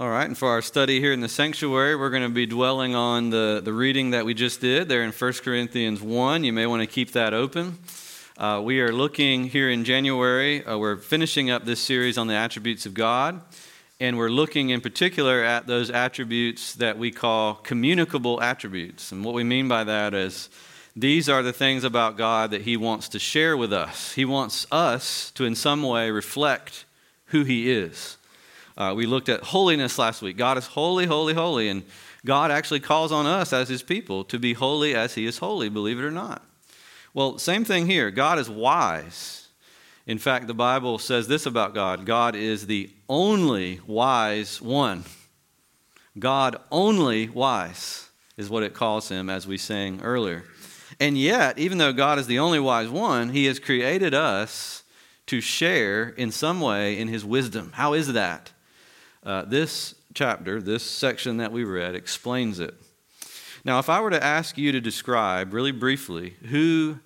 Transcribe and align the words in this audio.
All 0.00 0.08
right, 0.08 0.24
and 0.24 0.38
for 0.38 0.48
our 0.48 0.62
study 0.62 0.98
here 0.98 1.12
in 1.12 1.20
the 1.20 1.28
sanctuary, 1.28 1.94
we're 1.94 2.08
going 2.08 2.22
to 2.22 2.30
be 2.30 2.46
dwelling 2.46 2.94
on 2.94 3.28
the, 3.28 3.60
the 3.62 3.74
reading 3.74 4.12
that 4.12 4.24
we 4.24 4.32
just 4.32 4.62
did 4.62 4.88
there 4.88 5.02
in 5.02 5.12
1 5.12 5.32
Corinthians 5.44 6.00
1. 6.00 6.42
You 6.42 6.54
may 6.54 6.66
want 6.66 6.80
to 6.80 6.86
keep 6.86 7.12
that 7.12 7.34
open. 7.34 7.76
Uh, 8.38 8.62
we 8.64 8.80
are 8.80 8.92
looking 8.92 9.44
here 9.44 9.68
in 9.68 9.84
January, 9.84 10.64
uh, 10.64 10.78
we're 10.78 10.96
finishing 10.96 11.50
up 11.50 11.66
this 11.66 11.80
series 11.80 12.16
on 12.16 12.28
the 12.28 12.34
attributes 12.34 12.86
of 12.86 12.94
God, 12.94 13.42
and 14.00 14.16
we're 14.16 14.30
looking 14.30 14.70
in 14.70 14.80
particular 14.80 15.44
at 15.44 15.66
those 15.66 15.90
attributes 15.90 16.76
that 16.76 16.96
we 16.96 17.10
call 17.10 17.56
communicable 17.56 18.40
attributes. 18.40 19.12
And 19.12 19.22
what 19.22 19.34
we 19.34 19.44
mean 19.44 19.68
by 19.68 19.84
that 19.84 20.14
is 20.14 20.48
these 20.96 21.28
are 21.28 21.42
the 21.42 21.52
things 21.52 21.84
about 21.84 22.16
God 22.16 22.52
that 22.52 22.62
He 22.62 22.78
wants 22.78 23.06
to 23.10 23.18
share 23.18 23.54
with 23.54 23.70
us. 23.70 24.14
He 24.14 24.24
wants 24.24 24.66
us 24.72 25.30
to, 25.32 25.44
in 25.44 25.54
some 25.54 25.82
way, 25.82 26.10
reflect 26.10 26.86
who 27.26 27.44
He 27.44 27.70
is. 27.70 28.16
Uh, 28.80 28.94
we 28.94 29.04
looked 29.04 29.28
at 29.28 29.42
holiness 29.42 29.98
last 29.98 30.22
week. 30.22 30.38
God 30.38 30.56
is 30.56 30.66
holy, 30.66 31.04
holy, 31.04 31.34
holy. 31.34 31.68
And 31.68 31.82
God 32.24 32.50
actually 32.50 32.80
calls 32.80 33.12
on 33.12 33.26
us 33.26 33.52
as 33.52 33.68
his 33.68 33.82
people 33.82 34.24
to 34.24 34.38
be 34.38 34.54
holy 34.54 34.94
as 34.94 35.14
he 35.14 35.26
is 35.26 35.36
holy, 35.36 35.68
believe 35.68 35.98
it 35.98 36.02
or 36.02 36.10
not. 36.10 36.42
Well, 37.12 37.36
same 37.36 37.62
thing 37.62 37.86
here. 37.86 38.10
God 38.10 38.38
is 38.38 38.48
wise. 38.48 39.48
In 40.06 40.16
fact, 40.16 40.46
the 40.46 40.54
Bible 40.54 40.98
says 40.98 41.28
this 41.28 41.44
about 41.44 41.74
God 41.74 42.06
God 42.06 42.34
is 42.34 42.68
the 42.68 42.88
only 43.06 43.80
wise 43.86 44.62
one. 44.62 45.04
God 46.18 46.56
only 46.70 47.28
wise 47.28 48.08
is 48.38 48.48
what 48.48 48.62
it 48.62 48.72
calls 48.72 49.10
him, 49.10 49.28
as 49.28 49.46
we 49.46 49.58
sang 49.58 50.00
earlier. 50.00 50.44
And 50.98 51.18
yet, 51.18 51.58
even 51.58 51.76
though 51.76 51.92
God 51.92 52.18
is 52.18 52.26
the 52.26 52.38
only 52.38 52.58
wise 52.58 52.88
one, 52.88 53.28
he 53.28 53.44
has 53.44 53.58
created 53.58 54.14
us 54.14 54.84
to 55.26 55.42
share 55.42 56.08
in 56.08 56.30
some 56.30 56.62
way 56.62 56.98
in 56.98 57.08
his 57.08 57.26
wisdom. 57.26 57.72
How 57.74 57.92
is 57.92 58.14
that? 58.14 58.52
Uh, 59.22 59.42
this 59.42 59.94
chapter, 60.14 60.62
this 60.62 60.82
section 60.82 61.36
that 61.36 61.52
we 61.52 61.64
read, 61.64 61.94
explains 61.94 62.58
it. 62.58 62.74
Now, 63.64 63.78
if 63.78 63.90
I 63.90 64.00
were 64.00 64.10
to 64.10 64.22
ask 64.22 64.56
you 64.56 64.72
to 64.72 64.80
describe 64.80 65.52
really 65.52 65.72
briefly 65.72 66.36
who 66.48 66.98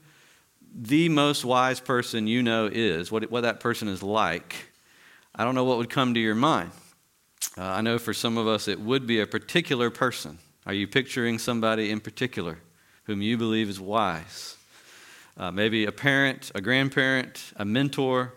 the 0.72 1.08
most 1.08 1.44
wise 1.44 1.80
person 1.80 2.27
you 2.27 2.42
know 2.42 2.69
is, 2.72 3.11
what, 3.11 3.28
what 3.30 3.42
that 3.42 3.58
person 3.58 3.88
is 3.88 4.03
like, 4.03 4.55
I 5.34 5.44
don't 5.44 5.56
know 5.56 5.64
what 5.64 5.78
would 5.78 5.91
come 5.91 6.14
to 6.14 6.20
your 6.20 6.36
mind. 6.36 6.70
Uh, 7.58 7.62
I 7.62 7.80
know 7.80 7.98
for 7.98 8.14
some 8.14 8.38
of 8.38 8.47
us 8.47 8.69
it 8.69 8.81
would 8.81 9.06
be 9.06 9.20
a 9.20 9.27
particular 9.27 9.91
person. 9.91 10.38
Are 10.66 10.72
you 10.72 10.86
picturing 10.86 11.38
somebody 11.38 11.91
in 11.91 12.00
particular 12.00 12.58
whom 13.05 13.20
you 13.20 13.36
believe 13.36 13.69
is 13.69 13.81
wise? 13.81 14.56
Uh, 15.36 15.50
maybe 15.50 15.84
a 15.84 15.92
parent, 15.92 16.53
a 16.55 16.60
grandparent, 16.60 17.53
a 17.56 17.64
mentor, 17.64 18.34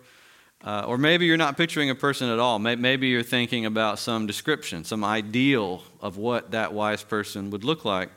uh, 0.63 0.85
or 0.87 0.97
maybe 0.97 1.25
you're 1.25 1.37
not 1.37 1.55
picturing 1.55 1.89
a 1.89 1.95
person 1.95 2.29
at 2.29 2.39
all. 2.39 2.59
Maybe 2.59 3.07
you're 3.07 3.23
thinking 3.23 3.65
about 3.65 3.99
some 3.99 4.25
description, 4.25 4.83
some 4.83 5.03
ideal 5.03 5.83
of 6.01 6.17
what 6.17 6.51
that 6.51 6.73
wise 6.73 7.03
person 7.03 7.51
would 7.51 7.63
look 7.63 7.85
like. 7.85 8.09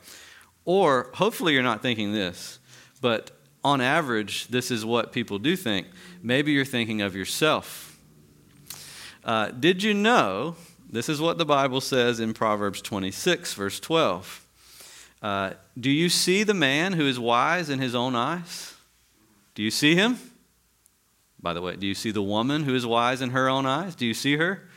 Or 0.65 1.09
hopefully 1.13 1.53
you're 1.53 1.63
not 1.63 1.81
thinking 1.81 2.13
this, 2.13 2.59
but 2.99 3.31
on 3.63 3.79
average, 3.79 4.47
this 4.47 4.71
is 4.71 4.83
what 4.83 5.11
people 5.11 5.39
do 5.39 5.55
think. 5.55 5.87
Maybe 6.23 6.51
you're 6.51 6.65
thinking 6.65 7.01
of 7.01 7.15
yourself. 7.15 7.97
Uh, 9.23 9.49
did 9.49 9.83
you 9.83 9.93
know? 9.93 10.55
This 10.89 11.07
is 11.07 11.21
what 11.21 11.37
the 11.37 11.45
Bible 11.45 11.79
says 11.79 12.19
in 12.19 12.33
Proverbs 12.33 12.81
26, 12.81 13.53
verse 13.53 13.79
12. 13.79 14.45
Uh, 15.21 15.51
do 15.79 15.89
you 15.89 16.09
see 16.09 16.43
the 16.43 16.53
man 16.53 16.93
who 16.93 17.05
is 17.05 17.19
wise 17.19 17.69
in 17.69 17.79
his 17.79 17.95
own 17.95 18.15
eyes? 18.15 18.73
Do 19.55 19.63
you 19.63 19.71
see 19.71 19.95
him? 19.95 20.17
By 21.41 21.53
the 21.53 21.61
way, 21.61 21.75
do 21.75 21.87
you 21.87 21.95
see 21.95 22.11
the 22.11 22.21
woman 22.21 22.63
who 22.63 22.75
is 22.75 22.85
wise 22.85 23.21
in 23.21 23.31
her 23.31 23.49
own 23.49 23.65
eyes? 23.65 23.95
Do 23.95 24.05
you 24.05 24.13
see 24.13 24.37
her? 24.37 24.67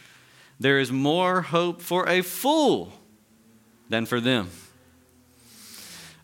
There 0.59 0.79
is 0.79 0.91
more 0.91 1.43
hope 1.43 1.83
for 1.83 2.09
a 2.09 2.23
fool 2.23 2.93
than 3.89 4.07
for 4.07 4.20
them. 4.20 4.51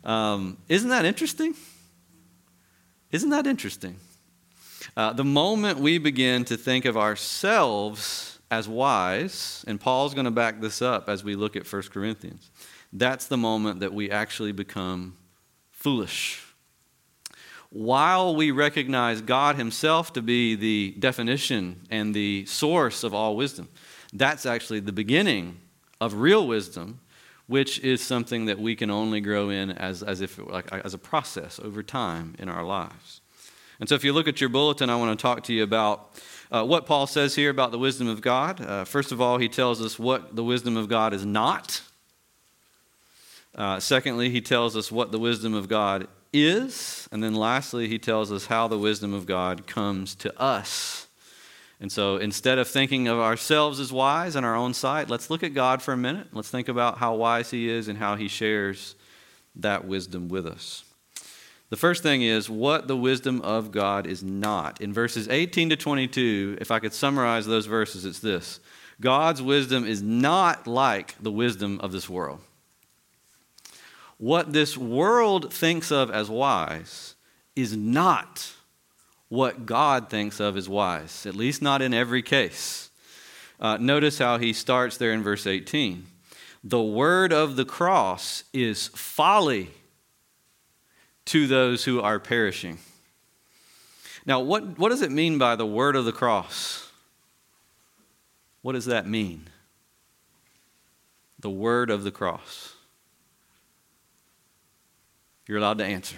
Um, 0.03 0.57
isn't 0.69 0.89
that 0.89 1.05
interesting? 1.05 1.55
Isn't 3.12 3.31
that 3.31 3.47
interesting? 3.47 3.97
Uh, 4.97 5.12
the 5.12 5.25
moment 5.25 5.79
we 5.79 5.99
begin 5.99 6.45
to 6.47 6.56
think 6.56 6.84
of 6.84 6.97
ourselves 6.97 8.39
as 8.50 8.67
wise, 8.69 9.65
and 9.69 9.81
Paul's 9.81 10.15
going 10.15 10.25
to 10.25 10.31
back 10.31 10.61
this 10.61 10.81
up 10.81 11.09
as 11.09 11.23
we 11.23 11.37
look 11.37 11.55
at 11.55 11.71
1 11.71 11.83
Corinthians, 11.93 12.50
that's 12.93 13.27
the 13.27 13.37
moment 13.37 13.81
that 13.81 13.93
we 13.93 14.11
actually 14.11 14.53
become 14.53 15.17
foolish 15.71 16.45
while 17.70 18.34
we 18.34 18.50
recognize 18.50 19.20
God 19.20 19.56
Himself 19.56 20.12
to 20.14 20.22
be 20.22 20.56
the 20.56 20.94
definition 20.98 21.86
and 21.91 22.14
the 22.14 22.44
source 22.47 23.04
of 23.04 23.14
all 23.14 23.36
wisdom, 23.36 23.69
that's 24.12 24.44
actually 24.44 24.81
the 24.81 24.92
beginning 24.92 25.60
of 26.00 26.14
real 26.14 26.47
wisdom, 26.47 27.00
which 27.47 27.78
is 27.81 28.03
something 28.03 28.47
that 28.47 28.58
we 28.58 28.75
can 28.75 28.91
only 28.91 29.20
grow 29.20 29.50
in 29.50 29.70
as, 29.70 30.03
as 30.03 30.20
if 30.20 30.38
like 30.38 30.72
as 30.72 30.94
a 30.94 30.98
process 30.98 31.60
over 31.60 31.82
time 31.82 32.34
in 32.38 32.48
our 32.48 32.64
lives. 32.64 33.20
And 33.78 33.88
so, 33.88 33.94
if 33.94 34.04
you 34.04 34.12
look 34.12 34.28
at 34.28 34.41
your 34.41 34.50
bulletin, 34.50 34.91
I 34.91 34.97
want 34.97 35.16
to 35.16 35.22
talk 35.22 35.44
to 35.44 35.54
you 35.54 35.62
about 35.62 36.20
uh, 36.50 36.64
what 36.64 36.87
Paul 36.87 37.06
says 37.06 37.37
here 37.37 37.50
about 37.50 37.70
the 37.70 37.78
wisdom 37.78 38.08
of 38.08 38.20
God. 38.20 38.60
Uh, 38.60 38.84
first 38.84 39.12
of 39.12 39.20
all, 39.20 39.38
he 39.38 39.48
tells 39.48 39.81
us 39.81 39.98
what 39.98 40.34
the 40.34 40.42
wisdom 40.42 40.76
of 40.76 40.88
God 40.88 41.14
is 41.14 41.25
not. 41.25 41.82
Uh, 43.54 43.78
secondly, 43.78 44.31
he 44.31 44.41
tells 44.41 44.76
us 44.76 44.91
what 44.91 45.12
the 45.12 45.19
wisdom 45.19 45.54
of 45.54 45.69
God 45.69 46.08
is. 46.33 47.09
And 47.13 47.23
then 47.23 47.35
lastly, 47.35 47.89
he 47.89 47.99
tells 47.99 48.31
us 48.31 48.47
how 48.47 48.69
the 48.69 48.79
wisdom 48.79 49.15
of 49.15 49.27
God 49.27 49.67
comes 49.67 50.15
to 50.17 50.39
us. 50.41 51.07
And 51.81 51.91
so 51.91 52.19
instead 52.19 52.59
of 52.59 52.69
thinking 52.69 53.09
of 53.09 53.19
ourselves 53.19 53.81
as 53.81 53.93
wise 53.93 54.37
in 54.37 54.45
our 54.45 54.55
own 54.55 54.75
sight, 54.75 55.09
let's 55.09 55.31
look 55.31 55.43
at 55.43 55.55
God 55.55 55.81
for 55.81 55.93
a 55.93 55.97
minute. 55.97 56.29
Let's 56.33 56.51
think 56.51 56.69
about 56.69 56.99
how 56.99 57.15
wise 57.15 57.51
he 57.51 57.71
is 57.71 57.89
and 57.89 57.99
how 57.99 58.17
he 58.17 58.29
shares 58.29 58.95
that 59.57 59.87
wisdom 59.87 60.29
with 60.29 60.47
us. 60.47 60.85
The 61.71 61.77
first 61.77 62.03
thing 62.03 62.23
is 62.23 62.51
what 62.51 62.89
the 62.89 62.97
wisdom 62.97 63.41
of 63.43 63.71
God 63.71 64.07
is 64.07 64.23
not. 64.23 64.81
In 64.81 64.93
verses 64.93 65.29
18 65.29 65.71
to 65.71 65.77
22, 65.77 66.59
if 66.61 66.71
I 66.71 66.81
could 66.81 66.93
summarize 66.93 67.47
those 67.47 67.67
verses, 67.67 68.05
it's 68.05 68.19
this 68.19 68.61
God's 69.01 69.41
wisdom 69.41 69.87
is 69.87 70.03
not 70.03 70.67
like 70.67 71.15
the 71.23 71.33
wisdom 71.33 71.81
of 71.81 71.93
this 71.93 72.09
world 72.09 72.41
what 74.20 74.53
this 74.53 74.76
world 74.76 75.50
thinks 75.50 75.91
of 75.91 76.10
as 76.10 76.28
wise 76.28 77.14
is 77.56 77.75
not 77.75 78.53
what 79.31 79.64
God 79.64 80.10
thinks 80.10 80.41
of 80.41 80.58
as 80.58 80.69
wise, 80.69 81.25
at 81.25 81.34
least 81.34 81.62
not 81.62 81.81
in 81.81 81.94
every 81.94 82.20
case. 82.20 82.91
Uh, 83.58 83.78
notice 83.78 84.19
how 84.19 84.36
he 84.36 84.53
starts 84.53 84.98
there 84.98 85.12
in 85.12 85.22
verse 85.22 85.47
18. 85.47 86.06
The 86.62 86.82
word 86.82 87.32
of 87.32 87.56
the 87.56 87.64
cross 87.64 88.44
is 88.53 88.88
folly 88.88 89.70
to 91.25 91.47
those 91.47 91.87
who 91.87 92.02
are 92.02 92.19
perishing. 92.19 92.78
Now, 94.26 94.41
what, 94.41 94.78
what 94.78 94.91
does 94.91 95.00
it 95.00 95.10
mean 95.10 95.38
by 95.38 95.56
the 95.56 95.66
word 95.66 95.97
of 95.97 96.04
the 96.04 96.12
cross? 96.12 96.91
What 98.60 98.72
does 98.72 98.84
that 98.84 99.06
mean? 99.06 99.48
The 101.38 101.48
word 101.48 101.88
of 101.88 102.04
the 102.04 102.10
cross. 102.10 102.69
You're 105.50 105.59
allowed 105.59 105.78
to 105.78 105.84
answer. 105.84 106.16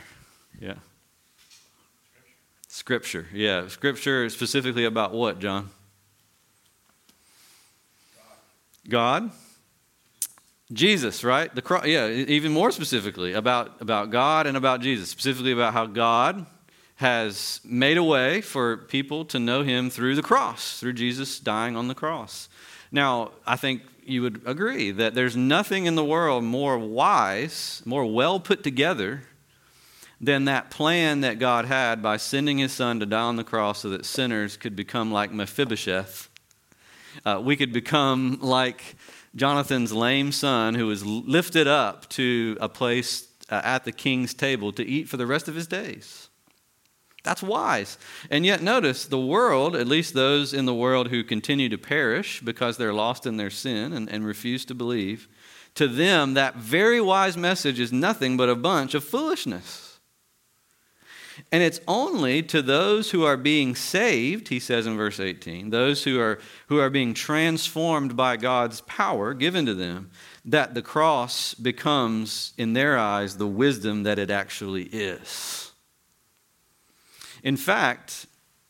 Yeah. 0.60 0.74
Scripture. 2.68 3.26
Yeah. 3.32 3.66
Scripture 3.68 4.28
specifically 4.28 4.84
about 4.84 5.14
what, 5.14 5.38
John? 5.38 5.70
God. 8.86 9.30
Jesus, 10.70 11.24
right? 11.24 11.54
The 11.54 11.62
cross, 11.62 11.86
yeah, 11.86 12.08
even 12.08 12.52
more 12.52 12.70
specifically 12.70 13.32
about, 13.32 13.80
about 13.80 14.10
God 14.10 14.46
and 14.46 14.54
about 14.54 14.82
Jesus, 14.82 15.08
specifically 15.08 15.52
about 15.52 15.72
how 15.72 15.86
God 15.86 16.44
has 16.96 17.62
made 17.64 17.96
a 17.96 18.04
way 18.04 18.42
for 18.42 18.76
people 18.76 19.24
to 19.24 19.38
know 19.38 19.62
him 19.62 19.88
through 19.88 20.14
the 20.14 20.22
cross, 20.22 20.78
through 20.78 20.92
Jesus 20.92 21.40
dying 21.40 21.74
on 21.74 21.88
the 21.88 21.94
cross. 21.94 22.50
Now, 22.90 23.30
I 23.46 23.56
think 23.56 23.80
you 24.04 24.22
would 24.22 24.42
agree 24.46 24.90
that 24.90 25.14
there's 25.14 25.36
nothing 25.36 25.86
in 25.86 25.94
the 25.94 26.04
world 26.04 26.44
more 26.44 26.78
wise, 26.78 27.82
more 27.84 28.04
well 28.04 28.40
put 28.40 28.62
together 28.62 29.22
than 30.20 30.44
that 30.44 30.70
plan 30.70 31.20
that 31.22 31.38
God 31.38 31.64
had 31.64 32.02
by 32.02 32.16
sending 32.16 32.58
his 32.58 32.72
son 32.72 33.00
to 33.00 33.06
die 33.06 33.20
on 33.20 33.36
the 33.36 33.44
cross 33.44 33.80
so 33.80 33.90
that 33.90 34.06
sinners 34.06 34.56
could 34.56 34.76
become 34.76 35.10
like 35.10 35.32
Mephibosheth. 35.32 36.28
Uh, 37.24 37.40
we 37.42 37.56
could 37.56 37.72
become 37.72 38.38
like 38.40 38.96
Jonathan's 39.34 39.92
lame 39.92 40.30
son 40.32 40.74
who 40.74 40.86
was 40.86 41.04
lifted 41.04 41.66
up 41.66 42.08
to 42.10 42.56
a 42.60 42.68
place 42.68 43.28
uh, 43.50 43.60
at 43.64 43.84
the 43.84 43.92
king's 43.92 44.32
table 44.32 44.72
to 44.72 44.84
eat 44.84 45.08
for 45.08 45.16
the 45.16 45.26
rest 45.26 45.48
of 45.48 45.54
his 45.54 45.66
days. 45.66 46.28
That's 47.22 47.42
wise. 47.42 47.98
And 48.30 48.44
yet, 48.44 48.62
notice 48.62 49.06
the 49.06 49.18
world, 49.18 49.76
at 49.76 49.86
least 49.86 50.14
those 50.14 50.52
in 50.52 50.66
the 50.66 50.74
world 50.74 51.08
who 51.08 51.22
continue 51.22 51.68
to 51.68 51.78
perish 51.78 52.40
because 52.40 52.76
they're 52.76 52.92
lost 52.92 53.26
in 53.26 53.36
their 53.36 53.50
sin 53.50 53.92
and, 53.92 54.08
and 54.10 54.26
refuse 54.26 54.64
to 54.66 54.74
believe, 54.74 55.28
to 55.76 55.88
them, 55.88 56.34
that 56.34 56.56
very 56.56 57.00
wise 57.00 57.36
message 57.36 57.80
is 57.80 57.92
nothing 57.92 58.36
but 58.36 58.48
a 58.48 58.56
bunch 58.56 58.94
of 58.94 59.04
foolishness. 59.04 59.92
And 61.50 61.62
it's 61.62 61.80
only 61.88 62.42
to 62.44 62.60
those 62.60 63.10
who 63.10 63.24
are 63.24 63.36
being 63.36 63.74
saved, 63.74 64.48
he 64.48 64.58
says 64.58 64.86
in 64.86 64.96
verse 64.96 65.18
18, 65.18 65.70
those 65.70 66.04
who 66.04 66.20
are, 66.20 66.38
who 66.66 66.78
are 66.78 66.90
being 66.90 67.14
transformed 67.14 68.16
by 68.16 68.36
God's 68.36 68.82
power 68.82 69.32
given 69.32 69.64
to 69.66 69.74
them, 69.74 70.10
that 70.44 70.74
the 70.74 70.82
cross 70.82 71.54
becomes, 71.54 72.52
in 72.58 72.74
their 72.74 72.98
eyes, 72.98 73.36
the 73.36 73.46
wisdom 73.46 74.02
that 74.02 74.18
it 74.18 74.30
actually 74.30 74.84
is. 74.84 75.71
In 77.42 77.56
fact, 77.56 78.26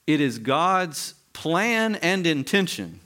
it 0.07 0.21
is 0.21 0.39
God's 0.39 1.15
plan 1.33 1.97
and 1.97 2.27
intention 2.27 3.01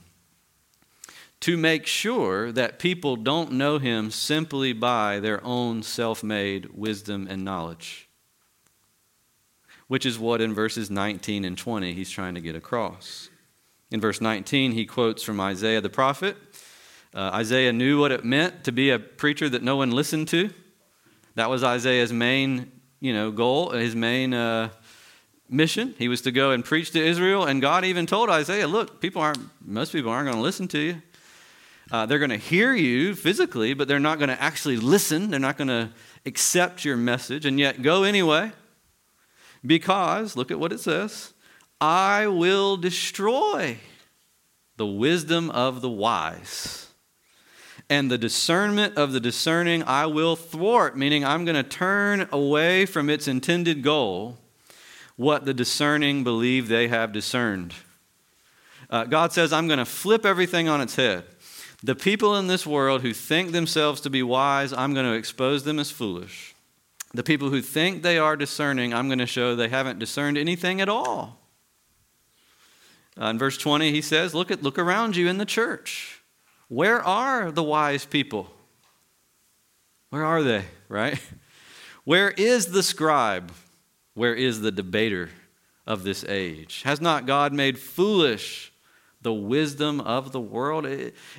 to 1.39 1.55
make 1.55 1.85
sure 1.85 2.51
that 2.51 2.79
people 2.79 3.15
don't 3.15 3.51
know 3.51 3.77
him 3.77 4.09
simply 4.11 4.73
by 4.73 5.19
their 5.19 5.43
own 5.43 5.83
self 5.83 6.23
made 6.23 6.73
wisdom 6.73 7.27
and 7.29 7.45
knowledge 7.45 8.07
which 9.87 10.05
is 10.05 10.19
what 10.19 10.41
in 10.41 10.53
verses 10.53 10.91
19 10.91 11.45
and 11.45 11.57
20 11.57 11.93
he's 11.93 12.09
trying 12.09 12.35
to 12.35 12.41
get 12.41 12.55
across. 12.55 13.29
In 13.89 14.01
verse 14.01 14.19
19, 14.19 14.73
he 14.73 14.85
quotes 14.85 15.23
from 15.23 15.39
Isaiah 15.39 15.81
the 15.81 15.89
prophet. 15.89 16.35
Uh, 17.13 17.31
Isaiah 17.33 17.71
knew 17.71 17.99
what 17.99 18.11
it 18.11 18.25
meant 18.25 18.65
to 18.65 18.71
be 18.71 18.89
a 18.89 18.99
preacher 18.99 19.47
that 19.47 19.63
no 19.63 19.77
one 19.77 19.91
listened 19.91 20.27
to. 20.29 20.49
That 21.35 21.49
was 21.49 21.63
Isaiah's 21.63 22.11
main, 22.11 22.71
you 22.99 23.13
know, 23.13 23.31
goal, 23.31 23.69
his 23.69 23.95
main 23.95 24.33
uh, 24.33 24.69
mission. 25.49 25.95
He 25.97 26.07
was 26.07 26.21
to 26.21 26.31
go 26.31 26.51
and 26.51 26.63
preach 26.63 26.91
to 26.91 27.03
Israel, 27.03 27.45
and 27.45 27.61
God 27.61 27.85
even 27.85 28.05
told 28.05 28.29
Isaiah, 28.29 28.67
"Look, 28.67 29.01
people 29.01 29.21
aren't. 29.21 29.39
Most 29.65 29.91
people 29.91 30.11
aren't 30.11 30.25
going 30.25 30.37
to 30.37 30.41
listen 30.41 30.67
to 30.69 30.79
you. 30.79 31.01
Uh, 31.89 32.05
they're 32.05 32.19
going 32.19 32.31
to 32.31 32.37
hear 32.37 32.73
you 32.73 33.15
physically, 33.15 33.73
but 33.73 33.87
they're 33.87 33.99
not 33.99 34.19
going 34.19 34.29
to 34.29 34.41
actually 34.41 34.77
listen. 34.77 35.31
They're 35.31 35.39
not 35.39 35.57
going 35.57 35.69
to 35.69 35.89
accept 36.25 36.83
your 36.83 36.97
message. 36.97 37.45
And 37.45 37.59
yet, 37.59 37.81
go 37.81 38.03
anyway." 38.03 38.51
Because, 39.65 40.35
look 40.35 40.51
at 40.51 40.59
what 40.59 40.71
it 40.71 40.79
says 40.79 41.33
I 41.79 42.27
will 42.27 42.77
destroy 42.77 43.77
the 44.77 44.85
wisdom 44.85 45.49
of 45.51 45.81
the 45.81 45.89
wise. 45.89 46.83
And 47.89 48.11
the 48.11 48.17
discernment 48.17 48.97
of 48.97 49.13
the 49.13 49.19
discerning 49.21 49.81
I 49.83 50.07
will 50.07 50.35
thwart, 50.35 50.97
meaning 50.97 51.23
I'm 51.23 51.45
going 51.45 51.55
to 51.55 51.63
turn 51.63 52.27
away 52.33 52.85
from 52.85 53.09
its 53.09 53.29
intended 53.29 53.81
goal 53.81 54.37
what 55.17 55.45
the 55.45 55.53
discerning 55.53 56.23
believe 56.23 56.67
they 56.67 56.87
have 56.87 57.11
discerned. 57.11 57.73
Uh, 58.89 59.03
God 59.03 59.33
says, 59.33 59.51
I'm 59.51 59.67
going 59.67 59.79
to 59.79 59.85
flip 59.85 60.25
everything 60.25 60.69
on 60.69 60.79
its 60.79 60.95
head. 60.95 61.25
The 61.83 61.95
people 61.95 62.37
in 62.37 62.47
this 62.47 62.65
world 62.65 63.01
who 63.01 63.13
think 63.13 63.51
themselves 63.51 63.99
to 64.01 64.09
be 64.09 64.23
wise, 64.23 64.71
I'm 64.71 64.93
going 64.93 65.05
to 65.05 65.17
expose 65.17 65.63
them 65.63 65.79
as 65.79 65.91
foolish. 65.91 66.55
The 67.13 67.23
people 67.23 67.49
who 67.49 67.61
think 67.61 68.03
they 68.03 68.17
are 68.17 68.35
discerning, 68.35 68.93
I'm 68.93 69.07
going 69.07 69.19
to 69.19 69.25
show 69.25 69.55
they 69.55 69.69
haven't 69.69 69.99
discerned 69.99 70.37
anything 70.37 70.81
at 70.81 70.89
all. 70.89 71.39
Uh, 73.19 73.25
in 73.25 73.39
verse 73.39 73.57
20, 73.57 73.91
he 73.91 74.01
says, 74.01 74.33
look, 74.33 74.51
at, 74.51 74.61
look 74.61 74.77
around 74.77 75.15
you 75.15 75.27
in 75.27 75.37
the 75.37 75.45
church. 75.45 76.21
Where 76.67 77.01
are 77.01 77.51
the 77.51 77.63
wise 77.63 78.05
people? 78.05 78.51
Where 80.09 80.23
are 80.23 80.43
they, 80.43 80.65
right? 80.89 81.19
Where 82.03 82.29
is 82.31 82.67
the 82.67 82.83
scribe? 82.83 83.51
Where 84.17 84.33
is 84.33 84.61
the 84.61 84.71
debater 84.71 85.29
of 85.85 86.01
this 86.01 86.25
age? 86.27 86.81
Has 86.81 86.99
not 86.99 87.27
God 87.27 87.53
made 87.53 87.77
foolish 87.77 88.73
the 89.21 89.31
wisdom 89.31 90.01
of 90.01 90.31
the 90.31 90.39
world. 90.39 90.87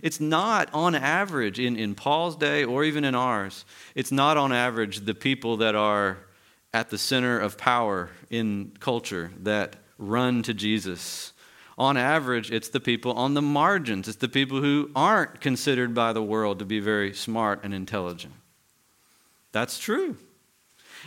It's 0.00 0.20
not 0.20 0.72
on 0.72 0.94
average 0.94 1.58
in, 1.58 1.74
in 1.74 1.96
Paul's 1.96 2.36
day 2.36 2.62
or 2.62 2.84
even 2.84 3.02
in 3.02 3.16
ours, 3.16 3.64
it's 3.96 4.12
not 4.12 4.36
on 4.36 4.52
average 4.52 5.00
the 5.00 5.14
people 5.14 5.56
that 5.56 5.74
are 5.74 6.18
at 6.72 6.90
the 6.90 6.98
center 6.98 7.36
of 7.40 7.58
power 7.58 8.10
in 8.30 8.70
culture 8.78 9.32
that 9.40 9.74
run 9.98 10.44
to 10.44 10.54
Jesus. 10.54 11.32
On 11.78 11.96
average, 11.96 12.52
it's 12.52 12.68
the 12.68 12.78
people 12.78 13.10
on 13.14 13.34
the 13.34 13.42
margins. 13.42 14.06
It's 14.06 14.18
the 14.18 14.28
people 14.28 14.60
who 14.60 14.92
aren't 14.94 15.40
considered 15.40 15.94
by 15.94 16.12
the 16.12 16.22
world 16.22 16.60
to 16.60 16.64
be 16.64 16.78
very 16.78 17.12
smart 17.12 17.64
and 17.64 17.74
intelligent. 17.74 18.34
That's 19.50 19.80
true. 19.80 20.16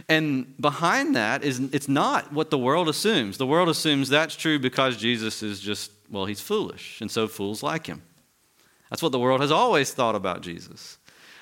And 0.09 0.56
behind 0.59 1.15
that 1.15 1.44
is 1.44 1.59
it's 1.74 1.88
not 1.88 2.33
what 2.33 2.50
the 2.50 2.57
world 2.57 2.89
assumes. 2.89 3.38
The 3.38 3.48
world 3.48 3.69
assumes 3.69 4.09
that's 4.09 4.36
true 4.36 4.59
because 4.59 4.98
Jesus 4.98 5.44
is 5.44 5.59
just 5.59 5.92
well, 6.09 6.25
he's 6.25 6.42
foolish, 6.42 7.00
and 7.00 7.09
so 7.09 7.27
fools 7.27 7.63
like 7.63 7.88
him. 7.88 8.01
That's 8.89 9.01
what 9.01 9.13
the 9.13 9.19
world 9.19 9.39
has 9.39 9.51
always 9.51 9.94
thought 9.94 10.15
about 10.15 10.42
Jesus. 10.42 10.98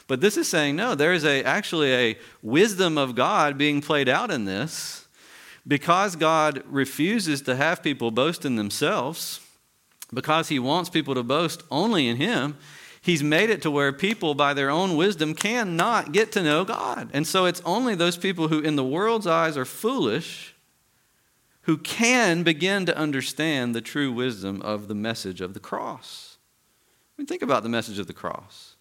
But 0.08 0.22
this 0.22 0.38
is 0.38 0.48
saying, 0.48 0.76
no, 0.76 0.96
there 0.96 1.14
is 1.14 1.26
a, 1.26 1.44
actually 1.44 1.94
a 1.94 2.18
wisdom 2.42 2.98
of 2.98 3.16
God 3.16 3.58
being 3.58 3.82
played 3.82 4.08
out 4.08 4.32
in 4.32 4.46
this 4.46 5.08
because 5.68 6.16
God 6.16 6.64
refuses 6.68 7.42
to 7.44 7.56
have 7.56 7.84
people 7.84 8.12
boast 8.12 8.46
in 8.46 8.56
themselves, 8.56 9.40
because 10.14 10.50
he 10.50 10.58
wants 10.58 10.90
people 10.90 11.14
to 11.16 11.24
boast 11.24 11.62
only 11.70 12.08
in 12.08 12.18
him, 12.18 12.58
he's 13.02 13.24
made 13.24 13.50
it 13.50 13.62
to 13.64 13.72
where 13.72 13.92
people, 13.92 14.34
by 14.36 14.54
their 14.54 14.70
own 14.70 14.96
wisdom, 14.96 15.34
cannot 15.34 16.12
get 16.12 16.32
to 16.34 16.44
know 16.44 16.66
God. 16.66 17.10
And 17.14 17.26
so 17.26 17.46
it's 17.46 17.62
only 17.66 17.96
those 17.96 18.18
people 18.18 18.48
who, 18.48 18.60
in 18.60 18.76
the 18.76 18.84
world's 18.84 19.28
eyes, 19.28 19.58
are 19.58 19.66
foolish 19.66 20.56
who 21.64 21.78
can 21.78 22.42
begin 22.44 22.86
to 22.88 22.98
understand 22.98 23.76
the 23.76 23.82
true 23.82 24.12
wisdom 24.12 24.62
of 24.62 24.88
the 24.88 24.96
message 24.96 25.40
of 25.40 25.54
the 25.54 25.60
cross. 25.60 26.38
I 27.16 27.22
mean, 27.22 27.28
think 27.28 27.42
about 27.42 27.64
the 27.64 27.70
message 27.70 28.00
of 28.00 28.08
the 28.08 28.14
cross. 28.14 28.76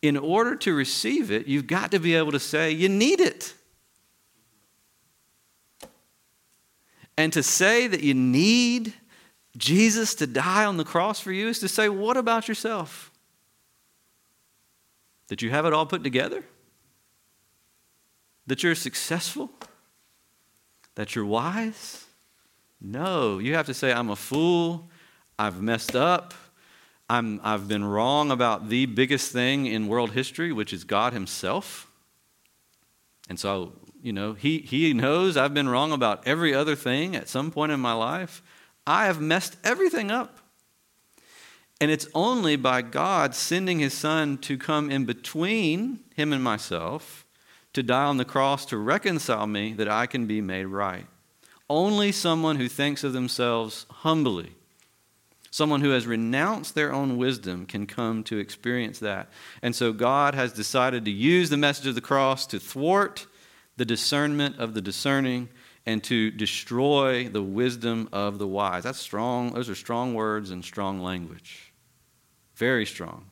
In 0.00 0.16
order 0.16 0.54
to 0.56 0.72
receive 0.72 1.30
it, 1.30 1.46
you've 1.46 1.66
got 1.66 1.90
to 1.90 1.98
be 1.98 2.14
able 2.14 2.32
to 2.32 2.40
say, 2.40 2.70
You 2.70 2.88
need 2.88 3.20
it. 3.20 3.54
And 7.18 7.32
to 7.32 7.42
say 7.42 7.88
that 7.88 8.02
you 8.02 8.14
need 8.14 8.94
Jesus 9.58 10.14
to 10.16 10.26
die 10.26 10.64
on 10.64 10.78
the 10.78 10.84
cross 10.84 11.20
for 11.20 11.32
you 11.32 11.48
is 11.48 11.58
to 11.60 11.68
say, 11.68 11.88
What 11.88 12.16
about 12.16 12.48
yourself? 12.48 13.12
That 15.28 15.42
you 15.42 15.50
have 15.50 15.66
it 15.66 15.74
all 15.74 15.84
put 15.84 16.02
together? 16.02 16.42
That 18.46 18.62
you're 18.62 18.74
successful? 18.74 19.50
that 20.98 21.14
you're 21.14 21.24
wise? 21.24 22.06
No, 22.80 23.38
you 23.38 23.54
have 23.54 23.66
to 23.66 23.74
say, 23.74 23.92
I'm 23.92 24.10
a 24.10 24.16
fool. 24.16 24.88
I've 25.38 25.62
messed 25.62 25.94
up. 25.94 26.34
I'm, 27.08 27.40
I've 27.44 27.68
been 27.68 27.84
wrong 27.84 28.32
about 28.32 28.68
the 28.68 28.86
biggest 28.86 29.30
thing 29.30 29.66
in 29.66 29.86
world 29.86 30.10
history, 30.10 30.52
which 30.52 30.72
is 30.72 30.82
God 30.82 31.12
Himself. 31.12 31.88
And 33.28 33.38
so, 33.38 33.74
you 34.02 34.12
know, 34.12 34.32
he, 34.32 34.58
he 34.58 34.92
knows 34.92 35.36
I've 35.36 35.54
been 35.54 35.68
wrong 35.68 35.92
about 35.92 36.26
every 36.26 36.52
other 36.52 36.74
thing 36.74 37.14
at 37.14 37.28
some 37.28 37.52
point 37.52 37.70
in 37.70 37.78
my 37.78 37.92
life. 37.92 38.42
I 38.88 39.04
have 39.04 39.20
messed 39.20 39.58
everything 39.62 40.10
up. 40.10 40.38
And 41.78 41.90
it's 41.90 42.08
only 42.14 42.56
by 42.56 42.80
God 42.80 43.34
sending 43.34 43.80
His 43.80 43.92
Son 43.92 44.38
to 44.38 44.56
come 44.56 44.90
in 44.90 45.04
between 45.04 46.00
Him 46.16 46.32
and 46.32 46.42
myself 46.42 47.26
to 47.74 47.82
die 47.82 48.04
on 48.04 48.16
the 48.16 48.24
cross 48.24 48.64
to 48.66 48.78
reconcile 48.78 49.46
me 49.46 49.74
that 49.74 49.88
I 49.88 50.06
can 50.06 50.26
be 50.26 50.40
made 50.40 50.64
right. 50.64 51.06
Only 51.68 52.12
someone 52.12 52.56
who 52.56 52.66
thinks 52.66 53.04
of 53.04 53.12
themselves 53.12 53.84
humbly, 53.90 54.54
someone 55.50 55.82
who 55.82 55.90
has 55.90 56.06
renounced 56.06 56.74
their 56.74 56.90
own 56.90 57.18
wisdom, 57.18 57.66
can 57.66 57.86
come 57.86 58.24
to 58.24 58.38
experience 58.38 58.98
that. 59.00 59.28
And 59.60 59.76
so 59.76 59.92
God 59.92 60.34
has 60.34 60.50
decided 60.54 61.04
to 61.04 61.10
use 61.10 61.50
the 61.50 61.58
message 61.58 61.86
of 61.86 61.94
the 61.94 62.00
cross 62.00 62.46
to 62.46 62.58
thwart 62.58 63.26
the 63.76 63.84
discernment 63.84 64.58
of 64.58 64.72
the 64.72 64.80
discerning 64.80 65.50
and 65.88 66.04
to 66.04 66.30
destroy 66.30 67.30
the 67.30 67.42
wisdom 67.42 68.10
of 68.12 68.38
the 68.38 68.46
wise. 68.46 68.84
That's 68.84 68.98
strong. 68.98 69.54
Those 69.54 69.70
are 69.70 69.74
strong 69.74 70.12
words 70.12 70.50
and 70.50 70.62
strong 70.62 71.00
language. 71.00 71.72
Very 72.56 72.84
strong. 72.84 73.30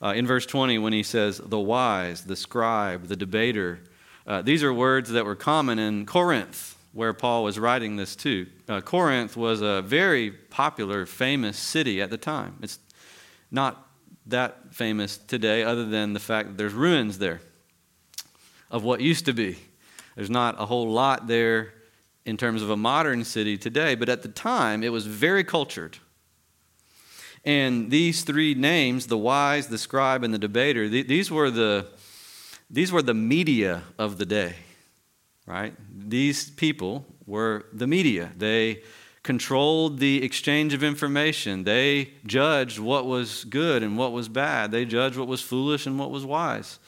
Uh, 0.00 0.12
in 0.14 0.28
verse 0.28 0.46
20, 0.46 0.78
when 0.78 0.92
he 0.92 1.02
says 1.02 1.38
the 1.38 1.58
wise, 1.58 2.22
the 2.22 2.36
scribe, 2.36 3.08
the 3.08 3.16
debater, 3.16 3.80
uh, 4.28 4.42
these 4.42 4.62
are 4.62 4.72
words 4.72 5.10
that 5.10 5.24
were 5.24 5.34
common 5.34 5.80
in 5.80 6.06
Corinth, 6.06 6.78
where 6.92 7.12
Paul 7.12 7.42
was 7.42 7.58
writing 7.58 7.96
this 7.96 8.14
to. 8.14 8.46
Uh, 8.68 8.80
Corinth 8.80 9.36
was 9.36 9.60
a 9.60 9.82
very 9.82 10.30
popular, 10.30 11.04
famous 11.04 11.58
city 11.58 12.00
at 12.00 12.10
the 12.10 12.16
time. 12.16 12.58
It's 12.62 12.78
not 13.50 13.88
that 14.26 14.72
famous 14.72 15.18
today, 15.18 15.64
other 15.64 15.84
than 15.84 16.12
the 16.12 16.20
fact 16.20 16.50
that 16.50 16.58
there's 16.58 16.74
ruins 16.74 17.18
there 17.18 17.40
of 18.70 18.84
what 18.84 19.00
used 19.00 19.26
to 19.26 19.32
be. 19.32 19.56
There's 20.16 20.30
not 20.30 20.60
a 20.60 20.66
whole 20.66 20.90
lot 20.90 21.26
there 21.26 21.74
in 22.24 22.36
terms 22.36 22.62
of 22.62 22.70
a 22.70 22.76
modern 22.76 23.24
city 23.24 23.58
today, 23.58 23.94
but 23.94 24.08
at 24.08 24.22
the 24.22 24.28
time 24.28 24.82
it 24.82 24.90
was 24.90 25.06
very 25.06 25.44
cultured. 25.44 25.98
And 27.44 27.90
these 27.90 28.22
three 28.22 28.54
names, 28.54 29.06
the 29.06 29.18
wise, 29.18 29.66
the 29.66 29.76
scribe, 29.76 30.24
and 30.24 30.32
the 30.32 30.38
debater, 30.38 30.88
these 30.88 31.30
were 31.30 31.50
the, 31.50 31.88
these 32.70 32.90
were 32.90 33.02
the 33.02 33.12
media 33.12 33.82
of 33.98 34.16
the 34.16 34.24
day, 34.24 34.54
right? 35.46 35.74
These 35.94 36.50
people 36.50 37.04
were 37.26 37.66
the 37.72 37.86
media. 37.86 38.32
They 38.36 38.82
controlled 39.22 39.98
the 39.98 40.22
exchange 40.22 40.72
of 40.72 40.82
information. 40.82 41.64
They 41.64 42.12
judged 42.26 42.78
what 42.78 43.06
was 43.06 43.44
good 43.44 43.82
and 43.82 43.98
what 43.98 44.12
was 44.12 44.28
bad. 44.28 44.70
They 44.70 44.84
judged 44.86 45.16
what 45.16 45.28
was 45.28 45.42
foolish 45.42 45.86
and 45.86 45.98
what 45.98 46.10
was 46.10 46.24
wise. 46.24 46.78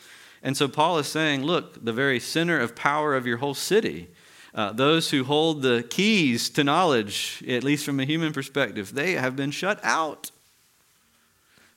And 0.43 0.57
so 0.57 0.69
Paul 0.69 0.99
is 0.99 1.07
saying, 1.07 1.45
look, 1.45 1.85
the 1.85 1.93
very 1.93 2.21
center 2.21 2.59
of 2.61 2.75
power 2.76 3.14
of 3.16 3.26
your 3.26 3.38
whole 3.38 3.55
city 3.55 4.09
Uh, 4.57 4.73
those 4.73 5.11
who 5.11 5.23
hold 5.23 5.61
the 5.61 5.85
keys 5.90 6.49
to 6.49 6.64
knowledge, 6.64 7.45
at 7.47 7.62
least 7.62 7.85
from 7.85 8.00
a 8.00 8.07
human 8.07 8.33
perspective, 8.33 8.95
they 8.95 9.12
have 9.12 9.37
been 9.37 9.50
shut 9.50 9.78
out 9.85 10.31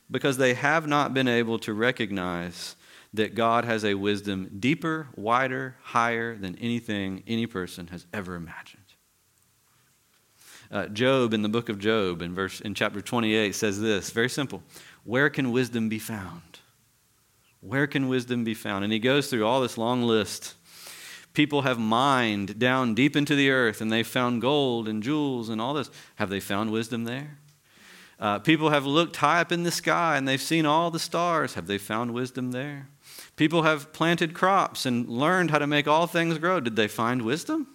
because 0.09 0.37
they 0.37 0.53
have 0.53 0.87
not 0.87 1.13
been 1.13 1.27
able 1.27 1.59
to 1.59 1.73
recognize 1.73 2.77
that 3.13 3.35
God 3.35 3.65
has 3.65 3.83
a 3.83 3.95
wisdom 3.95 4.49
deeper, 4.59 5.07
wider, 5.17 5.75
higher 5.81 6.37
than 6.37 6.55
anything 6.55 7.21
any 7.27 7.47
person 7.47 7.87
has 7.87 8.05
ever 8.13 8.35
imagined. 8.35 8.83
Uh, 10.71 10.85
Job 10.87 11.33
in 11.33 11.41
the 11.41 11.49
book 11.49 11.67
of 11.67 11.79
Job 11.79 12.21
in 12.21 12.33
verse 12.33 12.61
in 12.61 12.75
chapter 12.75 13.01
28 13.01 13.53
says 13.55 13.81
this, 13.81 14.11
very 14.11 14.29
simple. 14.29 14.63
Where 15.03 15.29
can 15.29 15.51
wisdom 15.51 15.89
be 15.89 15.99
found? 15.99 16.48
Where 17.61 17.87
can 17.87 18.07
wisdom 18.07 18.43
be 18.43 18.53
found? 18.53 18.83
And 18.83 18.93
he 18.93 18.99
goes 18.99 19.29
through 19.29 19.45
all 19.45 19.61
this 19.61 19.77
long 19.77 20.03
list. 20.03 20.55
People 21.33 21.63
have 21.63 21.79
mined 21.79 22.57
down 22.57 22.95
deep 22.95 23.15
into 23.15 23.35
the 23.35 23.49
earth 23.49 23.81
and 23.81 23.91
they 23.91 24.03
found 24.03 24.41
gold 24.41 24.87
and 24.87 25.03
jewels 25.03 25.49
and 25.49 25.61
all 25.61 25.73
this. 25.73 25.89
Have 26.15 26.29
they 26.29 26.39
found 26.39 26.71
wisdom 26.71 27.03
there? 27.03 27.37
Uh, 28.19 28.39
people 28.39 28.69
have 28.69 28.85
looked 28.85 29.17
high 29.17 29.39
up 29.39 29.51
in 29.51 29.63
the 29.63 29.71
sky 29.71 30.17
and 30.17 30.27
they've 30.27 30.41
seen 30.41 30.65
all 30.65 30.91
the 30.91 30.99
stars. 30.99 31.53
Have 31.53 31.67
they 31.67 31.77
found 31.77 32.13
wisdom 32.13 32.51
there? 32.51 32.89
People 33.35 33.63
have 33.63 33.93
planted 33.93 34.33
crops 34.33 34.85
and 34.85 35.07
learned 35.07 35.51
how 35.51 35.59
to 35.59 35.67
make 35.67 35.87
all 35.87 36.07
things 36.07 36.37
grow. 36.37 36.59
Did 36.59 36.75
they 36.75 36.89
find 36.89 37.21
wisdom? 37.21 37.67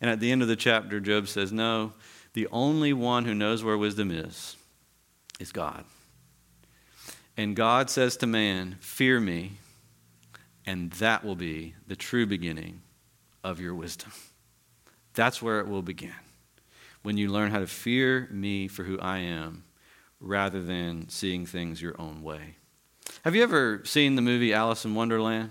And 0.00 0.10
at 0.10 0.20
the 0.20 0.30
end 0.30 0.42
of 0.42 0.48
the 0.48 0.56
chapter, 0.56 1.00
Job 1.00 1.26
says, 1.26 1.52
No, 1.52 1.92
the 2.34 2.46
only 2.52 2.92
one 2.92 3.24
who 3.24 3.34
knows 3.34 3.64
where 3.64 3.78
wisdom 3.78 4.10
is 4.10 4.56
is 5.40 5.50
God. 5.50 5.84
And 7.36 7.56
God 7.56 7.88
says 7.90 8.16
to 8.18 8.26
man, 8.26 8.76
Fear 8.80 9.20
me, 9.20 9.52
and 10.66 10.90
that 10.92 11.24
will 11.24 11.36
be 11.36 11.74
the 11.86 11.96
true 11.96 12.26
beginning 12.26 12.82
of 13.42 13.60
your 13.60 13.74
wisdom. 13.74 14.12
That's 15.14 15.42
where 15.42 15.60
it 15.60 15.68
will 15.68 15.82
begin. 15.82 16.14
When 17.02 17.16
you 17.16 17.28
learn 17.28 17.50
how 17.50 17.58
to 17.58 17.66
fear 17.66 18.28
me 18.30 18.68
for 18.68 18.84
who 18.84 18.98
I 18.98 19.18
am 19.18 19.64
rather 20.20 20.62
than 20.62 21.08
seeing 21.08 21.46
things 21.46 21.82
your 21.82 22.00
own 22.00 22.22
way. 22.22 22.56
Have 23.24 23.34
you 23.34 23.42
ever 23.42 23.82
seen 23.84 24.14
the 24.14 24.22
movie 24.22 24.54
Alice 24.54 24.84
in 24.84 24.94
Wonderland? 24.94 25.50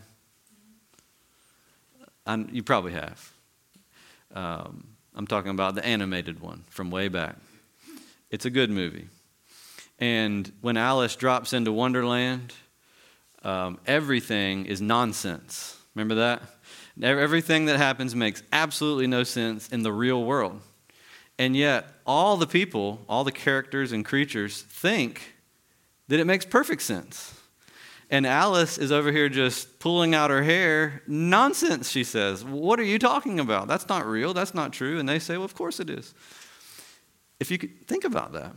I'm, 2.26 2.48
you 2.52 2.64
probably 2.64 2.94
have. 2.94 3.34
Um, 4.34 4.88
I'm 5.14 5.28
talking 5.28 5.52
about 5.52 5.76
the 5.76 5.86
animated 5.86 6.40
one 6.40 6.64
from 6.70 6.90
way 6.90 7.10
back. 7.10 7.36
It's 8.30 8.46
a 8.46 8.50
good 8.50 8.70
movie. 8.70 9.10
And 10.02 10.52
when 10.62 10.78
Alice 10.78 11.16
drops 11.16 11.54
into 11.54 11.72
Wonderland, 11.72 12.54
um, 13.44 13.80
everything 13.86 14.66
is 14.66 14.82
nonsense. 14.82 15.78
Remember 15.94 16.16
that? 16.16 16.42
Everything 17.02 17.66
that 17.66 17.78
happens 17.78 18.16
makes 18.16 18.42
absolutely 18.52 19.08
no 19.08 19.24
sense 19.24 19.70
in 19.70 19.84
the 19.84 19.94
real 19.94 20.24
world. 20.24 20.60
And 21.38 21.56
yet, 21.56 21.88
all 22.06 22.36
the 22.36 22.48
people, 22.48 23.06
all 23.08 23.24
the 23.24 23.32
characters 23.32 23.92
and 23.92 24.04
creatures 24.04 24.62
think 24.64 25.36
that 26.08 26.20
it 26.20 26.26
makes 26.26 26.46
perfect 26.46 26.82
sense. 26.82 27.36
And 28.10 28.26
Alice 28.26 28.78
is 28.78 28.92
over 28.92 29.12
here 29.12 29.30
just 29.30 29.80
pulling 29.80 30.14
out 30.14 30.32
her 30.32 30.44
hair. 30.44 31.02
Nonsense, 31.08 31.90
she 31.90 32.04
says. 32.04 32.44
What 32.44 32.80
are 32.80 32.84
you 32.84 33.00
talking 33.00 33.40
about? 33.40 33.68
That's 33.68 33.88
not 33.88 34.06
real. 34.06 34.34
That's 34.34 34.54
not 34.54 34.74
true. 34.74 35.00
And 35.00 35.08
they 35.08 35.20
say, 35.20 35.38
well, 35.38 35.46
of 35.46 35.56
course 35.56 35.80
it 35.80 35.90
is. 35.90 36.14
If 37.40 37.50
you 37.50 37.58
could 37.58 37.88
think 37.88 38.04
about 38.04 38.34
that. 38.34 38.54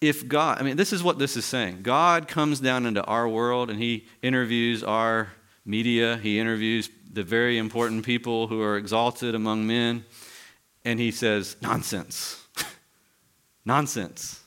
If 0.00 0.26
God, 0.26 0.58
I 0.58 0.62
mean, 0.62 0.76
this 0.76 0.92
is 0.92 1.02
what 1.02 1.18
this 1.18 1.36
is 1.36 1.44
saying 1.44 1.82
God 1.82 2.26
comes 2.26 2.60
down 2.60 2.86
into 2.86 3.04
our 3.04 3.28
world 3.28 3.70
and 3.70 3.78
he 3.78 4.06
interviews 4.22 4.82
our 4.82 5.28
media, 5.64 6.18
he 6.18 6.38
interviews 6.38 6.88
the 7.12 7.22
very 7.22 7.58
important 7.58 8.04
people 8.04 8.46
who 8.46 8.62
are 8.62 8.76
exalted 8.76 9.34
among 9.34 9.66
men, 9.66 10.04
and 10.84 10.98
he 11.00 11.10
says, 11.10 11.56
nonsense. 11.60 12.46
nonsense. 13.64 14.42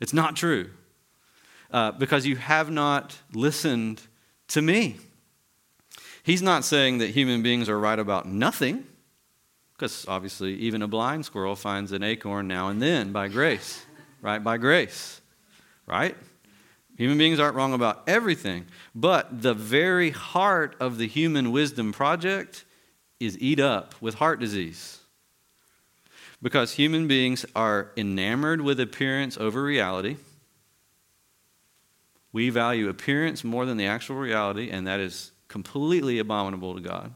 It's 0.00 0.14
not 0.14 0.34
true 0.34 0.70
uh, 1.70 1.92
because 1.92 2.26
you 2.26 2.36
have 2.36 2.70
not 2.70 3.16
listened 3.32 4.02
to 4.48 4.62
me. 4.62 4.96
He's 6.22 6.42
not 6.42 6.64
saying 6.64 6.98
that 6.98 7.10
human 7.10 7.42
beings 7.42 7.68
are 7.68 7.78
right 7.78 7.98
about 7.98 8.26
nothing, 8.26 8.86
because 9.74 10.06
obviously 10.08 10.54
even 10.54 10.82
a 10.82 10.88
blind 10.88 11.24
squirrel 11.24 11.56
finds 11.56 11.92
an 11.92 12.02
acorn 12.02 12.48
now 12.48 12.68
and 12.68 12.80
then 12.80 13.12
by 13.12 13.28
grace, 13.28 13.84
right? 14.20 14.42
By 14.42 14.58
grace, 14.58 15.20
right? 15.86 16.16
Human 16.96 17.18
beings 17.18 17.38
aren't 17.40 17.56
wrong 17.56 17.72
about 17.72 18.02
everything, 18.06 18.66
but 18.94 19.42
the 19.42 19.54
very 19.54 20.10
heart 20.10 20.76
of 20.80 20.98
the 20.98 21.06
human 21.06 21.52
wisdom 21.52 21.92
project 21.92 22.64
is 23.18 23.38
eat 23.38 23.60
up 23.60 23.94
with 24.00 24.16
heart 24.16 24.40
disease. 24.40 24.98
Because 26.42 26.72
human 26.72 27.06
beings 27.06 27.44
are 27.54 27.90
enamored 27.96 28.60
with 28.60 28.80
appearance 28.80 29.36
over 29.36 29.62
reality 29.62 30.16
we 32.32 32.50
value 32.50 32.88
appearance 32.88 33.42
more 33.42 33.66
than 33.66 33.76
the 33.76 33.86
actual 33.86 34.16
reality, 34.16 34.70
and 34.70 34.86
that 34.86 35.00
is 35.00 35.32
completely 35.48 36.18
abominable 36.18 36.74
to 36.74 36.80
God. 36.80 37.12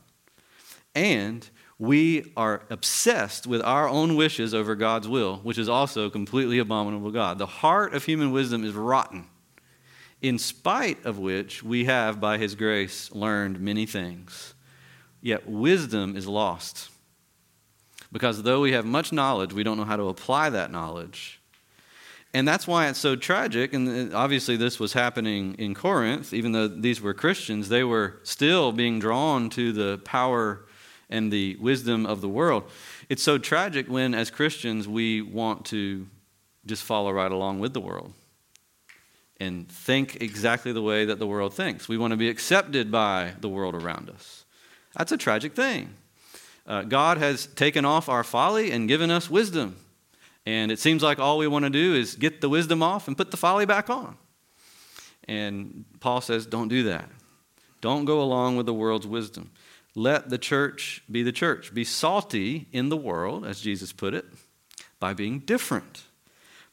And 0.94 1.48
we 1.84 2.32
are 2.36 2.62
obsessed 2.70 3.46
with 3.46 3.62
our 3.62 3.88
own 3.88 4.16
wishes 4.16 4.54
over 4.54 4.74
God's 4.74 5.08
will, 5.08 5.36
which 5.38 5.58
is 5.58 5.68
also 5.68 6.10
completely 6.10 6.58
abominable 6.58 7.10
to 7.10 7.14
God. 7.14 7.38
The 7.38 7.46
heart 7.46 7.94
of 7.94 8.04
human 8.04 8.32
wisdom 8.32 8.64
is 8.64 8.74
rotten, 8.74 9.26
in 10.22 10.38
spite 10.38 11.04
of 11.04 11.18
which 11.18 11.62
we 11.62 11.84
have, 11.84 12.20
by 12.20 12.38
His 12.38 12.54
grace, 12.54 13.12
learned 13.12 13.60
many 13.60 13.86
things. 13.86 14.54
Yet 15.20 15.48
wisdom 15.48 16.16
is 16.16 16.26
lost. 16.26 16.90
Because 18.12 18.42
though 18.42 18.60
we 18.60 18.72
have 18.72 18.84
much 18.84 19.12
knowledge, 19.12 19.52
we 19.52 19.64
don't 19.64 19.76
know 19.76 19.84
how 19.84 19.96
to 19.96 20.08
apply 20.08 20.50
that 20.50 20.70
knowledge. 20.70 21.40
And 22.32 22.48
that's 22.48 22.66
why 22.66 22.88
it's 22.88 22.98
so 22.98 23.16
tragic. 23.16 23.72
And 23.74 24.12
obviously, 24.12 24.56
this 24.56 24.80
was 24.80 24.92
happening 24.92 25.54
in 25.54 25.74
Corinth. 25.74 26.34
Even 26.34 26.52
though 26.52 26.66
these 26.66 27.00
were 27.00 27.14
Christians, 27.14 27.68
they 27.68 27.84
were 27.84 28.18
still 28.24 28.72
being 28.72 28.98
drawn 28.98 29.50
to 29.50 29.72
the 29.72 29.98
power 29.98 30.63
and 31.10 31.32
the 31.32 31.56
wisdom 31.56 32.06
of 32.06 32.20
the 32.20 32.28
world. 32.28 32.64
It's 33.08 33.22
so 33.22 33.38
tragic 33.38 33.88
when, 33.88 34.14
as 34.14 34.30
Christians, 34.30 34.88
we 34.88 35.22
want 35.22 35.66
to 35.66 36.06
just 36.66 36.82
follow 36.82 37.12
right 37.12 37.30
along 37.30 37.60
with 37.60 37.74
the 37.74 37.80
world 37.80 38.12
and 39.40 39.68
think 39.68 40.22
exactly 40.22 40.72
the 40.72 40.82
way 40.82 41.04
that 41.04 41.18
the 41.18 41.26
world 41.26 41.52
thinks. 41.52 41.88
We 41.88 41.98
want 41.98 42.12
to 42.12 42.16
be 42.16 42.28
accepted 42.28 42.90
by 42.90 43.32
the 43.40 43.48
world 43.48 43.74
around 43.74 44.08
us. 44.08 44.44
That's 44.96 45.12
a 45.12 45.16
tragic 45.16 45.54
thing. 45.54 45.94
Uh, 46.66 46.82
God 46.82 47.18
has 47.18 47.46
taken 47.46 47.84
off 47.84 48.08
our 48.08 48.24
folly 48.24 48.70
and 48.70 48.88
given 48.88 49.10
us 49.10 49.28
wisdom. 49.28 49.76
And 50.46 50.70
it 50.70 50.78
seems 50.78 51.02
like 51.02 51.18
all 51.18 51.38
we 51.38 51.48
want 51.48 51.64
to 51.64 51.70
do 51.70 51.94
is 51.94 52.14
get 52.14 52.40
the 52.40 52.48
wisdom 52.48 52.82
off 52.82 53.08
and 53.08 53.16
put 53.16 53.30
the 53.30 53.36
folly 53.36 53.66
back 53.66 53.90
on. 53.90 54.16
And 55.26 55.84
Paul 56.00 56.20
says, 56.20 56.46
don't 56.46 56.68
do 56.68 56.84
that. 56.84 57.08
Don't 57.80 58.04
go 58.04 58.22
along 58.22 58.56
with 58.56 58.66
the 58.66 58.74
world's 58.74 59.06
wisdom. 59.06 59.50
Let 59.94 60.30
the 60.30 60.38
church 60.38 61.02
be 61.10 61.22
the 61.22 61.32
church. 61.32 61.72
Be 61.72 61.84
salty 61.84 62.66
in 62.72 62.88
the 62.88 62.96
world, 62.96 63.46
as 63.46 63.60
Jesus 63.60 63.92
put 63.92 64.14
it, 64.14 64.24
by 64.98 65.14
being 65.14 65.40
different, 65.40 66.02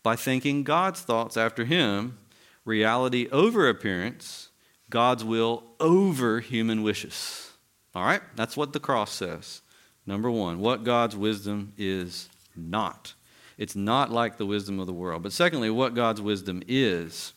by 0.02 0.16
thinking 0.16 0.64
God's 0.64 1.02
thoughts 1.02 1.38
after 1.38 1.66
Him, 1.66 2.18
reality 2.66 3.28
over 3.32 3.70
appearance, 3.70 4.50
God's 4.90 5.24
will 5.24 5.64
over 5.80 6.40
human 6.40 6.84
wishes. 6.84 7.52
All 7.94 8.04
right? 8.04 8.22
That's 8.36 8.58
what 8.58 8.74
the 8.74 8.80
cross 8.80 9.12
says. 9.12 9.62
Number 10.06 10.32
one, 10.32 10.60
what 10.60 10.84
God's 10.84 11.16
wisdom 11.16 11.74
is 11.78 12.30
not. 12.56 13.14
It's 13.58 13.76
not 13.76 14.12
like 14.12 14.38
the 14.38 14.46
wisdom 14.46 14.80
of 14.80 14.88
the 14.88 14.94
world. 14.94 15.22
But 15.22 15.34
secondly, 15.34 15.70
what 15.70 15.94
God's 15.94 16.22
wisdom 16.22 16.64
is. 16.68 17.34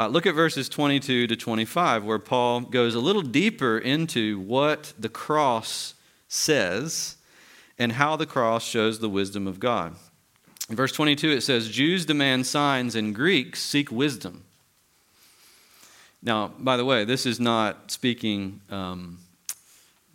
Uh, 0.00 0.06
look 0.06 0.24
at 0.24 0.34
verses 0.34 0.66
22 0.70 1.26
to 1.26 1.36
25, 1.36 2.04
where 2.04 2.18
Paul 2.18 2.62
goes 2.62 2.94
a 2.94 3.00
little 3.00 3.20
deeper 3.20 3.76
into 3.76 4.40
what 4.40 4.94
the 4.98 5.10
cross 5.10 5.92
says 6.26 7.18
and 7.78 7.92
how 7.92 8.16
the 8.16 8.24
cross 8.24 8.64
shows 8.66 9.00
the 9.00 9.10
wisdom 9.10 9.46
of 9.46 9.60
God. 9.60 9.94
In 10.70 10.76
verse 10.76 10.92
22, 10.92 11.32
it 11.32 11.42
says, 11.42 11.68
Jews 11.68 12.06
demand 12.06 12.46
signs 12.46 12.94
and 12.94 13.14
Greeks 13.14 13.60
seek 13.60 13.92
wisdom. 13.92 14.44
Now, 16.22 16.48
by 16.58 16.78
the 16.78 16.84
way, 16.86 17.04
this 17.04 17.26
is 17.26 17.38
not 17.38 17.90
speaking 17.90 18.62
um, 18.70 19.18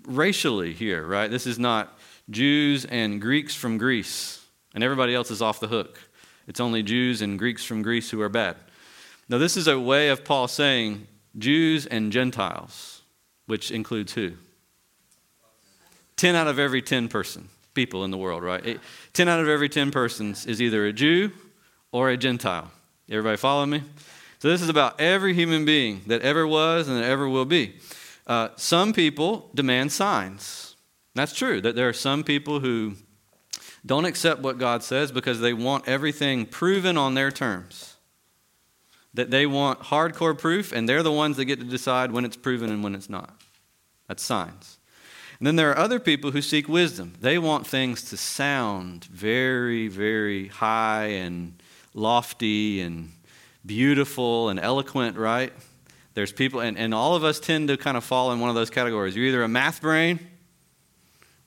racially 0.08 0.74
here, 0.74 1.06
right? 1.06 1.30
This 1.30 1.46
is 1.46 1.60
not 1.60 1.96
Jews 2.32 2.86
and 2.86 3.22
Greeks 3.22 3.54
from 3.54 3.78
Greece 3.78 4.44
and 4.74 4.84
everybody 4.84 5.14
else 5.14 5.30
is 5.30 5.44
off 5.44 5.60
the 5.60 5.68
hook. 5.68 6.00
It's 6.48 6.60
only 6.60 6.82
Jews 6.82 7.22
and 7.22 7.38
Greeks 7.38 7.64
from 7.64 7.84
Greece 7.84 8.10
who 8.10 8.20
are 8.22 8.30
bad. 8.30 8.56
Now, 9.28 9.40
this 9.40 9.58
is 9.58 9.68
a 9.68 9.80
way 9.80 10.10
of 10.10 10.24
Paul 10.24 10.48
saying 10.48 11.08
Jews 11.38 11.86
and 11.86 12.12
Gentiles, 12.12 13.02
which 13.48 13.72
includes 13.72 14.14
who? 14.14 14.34
10 16.18 16.36
out 16.36 16.48
of 16.48 16.60
every 16.60 16.82
10 16.82 17.08
person, 17.08 17.50
people 17.74 18.04
in 18.04 18.12
the 18.12 18.18
world, 18.18 18.44
right? 18.44 18.80
10 19.14 19.28
out 19.28 19.40
of 19.40 19.50
every 19.50 19.68
10 19.68 19.92
persons 19.92 20.46
is 20.46 20.62
either 20.62 20.86
a 20.86 20.94
Jew 20.94 21.32
or 21.92 22.10
a 22.10 22.18
Gentile. 22.18 22.72
Everybody 23.10 23.38
follow 23.38 23.66
me? 23.66 23.84
So, 24.40 24.50
this 24.50 24.62
is 24.62 24.70
about 24.70 25.02
every 25.02 25.34
human 25.34 25.66
being 25.66 26.02
that 26.08 26.22
ever 26.22 26.46
was 26.46 26.88
and 26.88 26.98
that 26.98 27.06
ever 27.06 27.28
will 27.28 27.46
be. 27.46 27.76
Uh, 28.28 28.50
some 28.58 28.94
people 28.94 29.50
demand 29.56 29.92
signs. 29.92 30.76
That's 31.16 31.34
true, 31.34 31.62
that 31.62 31.76
there 31.76 31.90
are 31.90 31.94
some 31.94 32.24
people 32.24 32.60
who 32.60 32.94
don't 33.86 34.06
accept 34.06 34.42
what 34.42 34.58
God 34.58 34.84
says 34.84 35.12
because 35.12 35.40
they 35.40 35.54
want 35.54 35.88
everything 35.88 36.46
proven 36.46 36.98
on 36.98 37.14
their 37.14 37.32
terms. 37.32 37.95
That 39.16 39.32
they 39.32 39.46
want 39.46 39.80
hardcore 39.80 40.38
proof, 40.38 40.72
and 40.72 40.88
they're 40.88 41.04
the 41.04 41.12
ones 41.12 41.38
that 41.38 41.46
get 41.46 41.60
to 41.60 41.66
decide 41.66 42.12
when 42.12 42.26
it's 42.26 42.38
proven 42.38 42.70
and 42.70 42.84
when 42.84 42.96
it's 42.96 43.10
not. 43.10 43.34
That's 44.08 44.24
science. 44.24 44.78
And 45.40 45.48
then 45.48 45.56
there 45.56 45.70
are 45.72 45.78
other 45.78 46.00
people 46.00 46.32
who 46.32 46.42
seek 46.42 46.70
wisdom. 46.70 47.14
They 47.20 47.38
want 47.38 47.68
things 47.68 48.04
to 48.10 48.18
sound 48.18 49.06
very, 49.06 49.88
very 49.88 50.48
high 50.48 51.08
and 51.08 51.62
lofty 51.94 52.82
and 52.82 53.12
beautiful 53.66 54.50
and 54.50 54.60
eloquent, 54.60 55.18
right? 55.18 55.52
There's 56.14 56.32
people, 56.32 56.62
and, 56.62 56.78
and 56.78 56.94
all 56.94 57.16
of 57.16 57.24
us 57.24 57.40
tend 57.40 57.68
to 57.68 57.78
kind 57.78 57.98
of 57.98 58.04
fall 58.04 58.32
in 58.32 58.40
one 58.40 58.50
of 58.50 58.56
those 58.56 58.70
categories. 58.70 59.16
You're 59.16 59.26
either 59.26 59.44
a 59.44 59.48
math 59.50 59.82
brain 59.82 60.20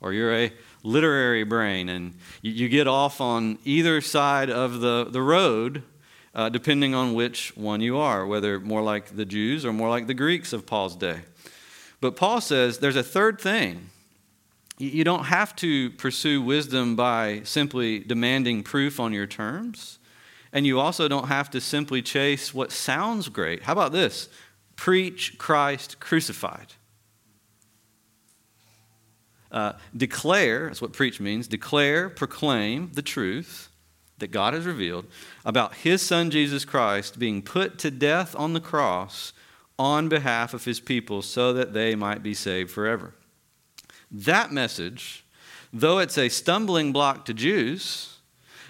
or 0.00 0.12
you're 0.12 0.34
a 0.34 0.52
literary 0.82 1.44
brain, 1.44 1.88
and 1.88 2.14
you, 2.42 2.52
you 2.52 2.68
get 2.68 2.86
off 2.86 3.20
on 3.20 3.58
either 3.64 4.00
side 4.00 4.50
of 4.50 4.80
the, 4.80 5.06
the 5.10 5.22
road 5.22 5.82
uh, 6.38 6.48
depending 6.48 6.94
on 6.94 7.14
which 7.14 7.54
one 7.56 7.80
you 7.80 7.98
are, 7.98 8.24
whether 8.24 8.60
more 8.60 8.80
like 8.80 9.16
the 9.16 9.24
Jews 9.24 9.64
or 9.64 9.72
more 9.72 9.88
like 9.88 10.06
the 10.06 10.14
Greeks 10.14 10.52
of 10.52 10.66
Paul's 10.66 10.94
day. 10.94 11.22
But 12.00 12.14
Paul 12.14 12.40
says 12.40 12.78
there's 12.78 12.94
a 12.94 13.02
third 13.02 13.40
thing. 13.40 13.90
You 14.78 15.02
don't 15.02 15.24
have 15.24 15.56
to 15.56 15.90
pursue 15.90 16.40
wisdom 16.40 16.94
by 16.94 17.40
simply 17.42 17.98
demanding 17.98 18.62
proof 18.62 19.00
on 19.00 19.12
your 19.12 19.26
terms. 19.26 19.98
And 20.52 20.64
you 20.64 20.78
also 20.78 21.08
don't 21.08 21.26
have 21.26 21.50
to 21.50 21.60
simply 21.60 22.02
chase 22.02 22.54
what 22.54 22.70
sounds 22.70 23.28
great. 23.28 23.64
How 23.64 23.72
about 23.72 23.90
this? 23.90 24.28
Preach 24.76 25.38
Christ 25.38 25.98
crucified. 25.98 26.74
Uh, 29.50 29.72
declare, 29.96 30.66
that's 30.68 30.80
what 30.80 30.92
preach 30.92 31.18
means, 31.18 31.48
declare, 31.48 32.08
proclaim 32.08 32.92
the 32.92 33.02
truth 33.02 33.70
that 34.18 34.30
God 34.30 34.54
has 34.54 34.66
revealed 34.66 35.06
about 35.44 35.74
his 35.76 36.02
son 36.02 36.30
Jesus 36.30 36.64
Christ 36.64 37.18
being 37.18 37.42
put 37.42 37.78
to 37.78 37.90
death 37.90 38.34
on 38.36 38.52
the 38.52 38.60
cross 38.60 39.32
on 39.78 40.08
behalf 40.08 40.54
of 40.54 40.64
his 40.64 40.80
people 40.80 41.22
so 41.22 41.52
that 41.52 41.72
they 41.72 41.94
might 41.94 42.22
be 42.22 42.34
saved 42.34 42.70
forever. 42.70 43.14
That 44.10 44.52
message, 44.52 45.24
though 45.72 45.98
it's 45.98 46.18
a 46.18 46.28
stumbling 46.28 46.92
block 46.92 47.24
to 47.26 47.34
Jews, 47.34 48.18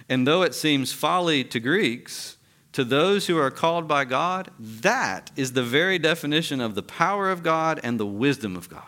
and 0.09 0.27
though 0.27 0.43
it 0.43 0.55
seems 0.55 0.93
folly 0.93 1.45
to 1.45 1.61
Greeks, 1.61 2.37
to 2.73 2.85
those 2.85 3.27
who 3.27 3.39
are 3.39 3.51
called 3.51 3.89
by 3.89 4.05
God, 4.05 4.51
that 4.59 5.31
is 5.37 5.53
the 5.53 5.63
very 5.63 5.99
definition 5.99 6.61
of 6.61 6.75
the 6.75 6.83
power 6.83 7.31
of 7.31 7.43
God 7.43 7.81
and 7.83 7.99
the 7.99 8.07
wisdom 8.07 8.57
of 8.57 8.69
God. 8.69 8.83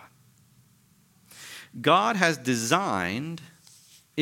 God 1.80 2.16
has 2.16 2.36
designed 2.36 3.40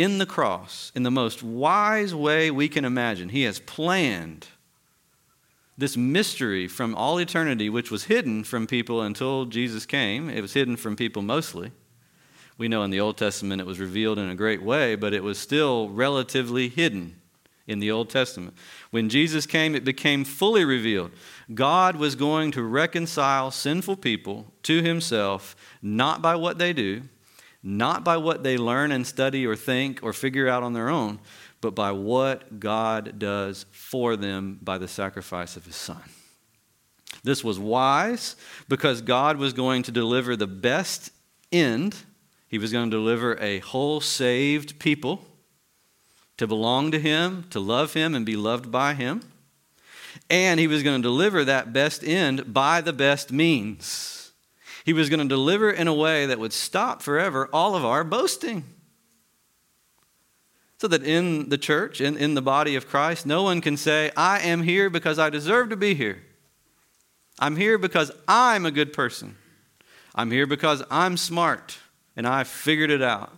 in 0.02 0.18
the 0.18 0.26
cross, 0.26 0.92
in 0.94 1.02
the 1.02 1.10
most 1.10 1.42
wise 1.42 2.14
way 2.14 2.50
we 2.50 2.68
can 2.68 2.84
imagine, 2.84 3.30
He 3.30 3.42
has 3.42 3.58
planned 3.58 4.46
this 5.76 5.96
mystery 5.96 6.66
from 6.66 6.94
all 6.94 7.18
eternity, 7.18 7.70
which 7.70 7.90
was 7.90 8.04
hidden 8.04 8.42
from 8.42 8.66
people 8.66 9.00
until 9.00 9.44
Jesus 9.44 9.86
came. 9.86 10.28
It 10.28 10.40
was 10.40 10.54
hidden 10.54 10.76
from 10.76 10.96
people 10.96 11.22
mostly. 11.22 11.70
We 12.58 12.66
know 12.66 12.82
in 12.82 12.90
the 12.90 12.98
Old 12.98 13.16
Testament 13.16 13.60
it 13.60 13.66
was 13.66 13.78
revealed 13.78 14.18
in 14.18 14.28
a 14.28 14.34
great 14.34 14.60
way, 14.60 14.96
but 14.96 15.14
it 15.14 15.22
was 15.22 15.38
still 15.38 15.88
relatively 15.88 16.68
hidden 16.68 17.20
in 17.68 17.78
the 17.78 17.92
Old 17.92 18.10
Testament. 18.10 18.54
When 18.90 19.08
Jesus 19.08 19.46
came, 19.46 19.76
it 19.76 19.84
became 19.84 20.24
fully 20.24 20.64
revealed. 20.64 21.12
God 21.54 21.94
was 21.94 22.16
going 22.16 22.50
to 22.52 22.62
reconcile 22.62 23.52
sinful 23.52 23.96
people 23.96 24.46
to 24.64 24.82
himself, 24.82 25.54
not 25.80 26.20
by 26.20 26.34
what 26.34 26.58
they 26.58 26.72
do, 26.72 27.02
not 27.62 28.04
by 28.04 28.16
what 28.16 28.42
they 28.42 28.56
learn 28.56 28.92
and 28.92 29.06
study 29.06 29.46
or 29.46 29.56
think 29.56 30.00
or 30.02 30.12
figure 30.12 30.48
out 30.48 30.62
on 30.62 30.72
their 30.72 30.88
own, 30.88 31.18
but 31.60 31.74
by 31.74 31.90
what 31.92 32.60
God 32.60 33.18
does 33.18 33.66
for 33.72 34.16
them 34.16 34.58
by 34.62 34.78
the 34.78 34.88
sacrifice 34.88 35.56
of 35.56 35.64
his 35.64 35.76
son. 35.76 36.02
This 37.24 37.42
was 37.42 37.58
wise 37.58 38.36
because 38.68 39.02
God 39.02 39.38
was 39.38 39.52
going 39.52 39.82
to 39.84 39.92
deliver 39.92 40.36
the 40.36 40.46
best 40.46 41.10
end. 41.50 41.96
He 42.46 42.58
was 42.58 42.72
going 42.72 42.90
to 42.90 42.96
deliver 42.96 43.36
a 43.40 43.58
whole 43.58 44.00
saved 44.00 44.78
people 44.78 45.24
to 46.36 46.46
belong 46.46 46.92
to 46.92 47.00
him, 47.00 47.44
to 47.50 47.58
love 47.58 47.94
him, 47.94 48.14
and 48.14 48.24
be 48.24 48.36
loved 48.36 48.70
by 48.70 48.94
him. 48.94 49.22
And 50.30 50.60
he 50.60 50.66
was 50.66 50.82
going 50.82 51.02
to 51.02 51.06
deliver 51.06 51.44
that 51.44 51.72
best 51.72 52.04
end 52.04 52.54
by 52.54 52.80
the 52.80 52.92
best 52.92 53.32
means. 53.32 54.17
He 54.88 54.94
was 54.94 55.10
going 55.10 55.20
to 55.20 55.28
deliver 55.28 55.70
in 55.70 55.86
a 55.86 55.92
way 55.92 56.24
that 56.24 56.38
would 56.38 56.54
stop 56.54 57.02
forever 57.02 57.50
all 57.52 57.74
of 57.76 57.84
our 57.84 58.02
boasting. 58.02 58.64
So 60.80 60.88
that 60.88 61.02
in 61.02 61.50
the 61.50 61.58
church, 61.58 62.00
in, 62.00 62.16
in 62.16 62.32
the 62.32 62.40
body 62.40 62.74
of 62.74 62.88
Christ, 62.88 63.26
no 63.26 63.42
one 63.42 63.60
can 63.60 63.76
say, 63.76 64.10
I 64.16 64.40
am 64.40 64.62
here 64.62 64.88
because 64.88 65.18
I 65.18 65.28
deserve 65.28 65.68
to 65.68 65.76
be 65.76 65.94
here. 65.94 66.22
I'm 67.38 67.56
here 67.56 67.76
because 67.76 68.10
I'm 68.26 68.64
a 68.64 68.70
good 68.70 68.94
person. 68.94 69.36
I'm 70.14 70.30
here 70.30 70.46
because 70.46 70.82
I'm 70.90 71.18
smart 71.18 71.76
and 72.16 72.26
I 72.26 72.44
figured 72.44 72.90
it 72.90 73.02
out 73.02 73.36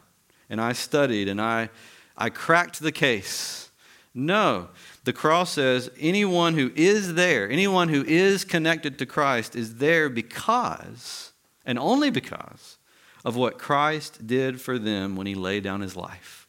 and 0.49 0.61
I 0.61 0.73
studied 0.73 1.27
and 1.27 1.41
I, 1.41 1.69
I 2.17 2.31
cracked 2.31 2.79
the 2.79 2.93
case. 2.93 3.71
No, 4.15 4.69
the 5.03 5.13
cross 5.13 5.55
says 5.55 5.91
anyone 5.99 6.55
who 6.55 6.71
is 6.77 7.15
there, 7.15 7.51
anyone 7.51 7.89
who 7.89 8.05
is 8.05 8.45
connected 8.45 9.01
to 9.01 9.07
Christ, 9.07 9.57
is 9.57 9.79
there 9.79 10.09
because, 10.09 11.30
and 11.65 11.79
only 11.79 12.11
because, 12.11 12.79
of 13.25 13.37
what 13.37 13.59
Christ 13.59 14.27
did 14.27 14.61
for 14.61 14.79
them 14.79 15.17
when 15.17 15.27
he 15.27 15.35
laid 15.35 15.63
down 15.63 15.81
his 15.81 15.97
life. 15.97 16.49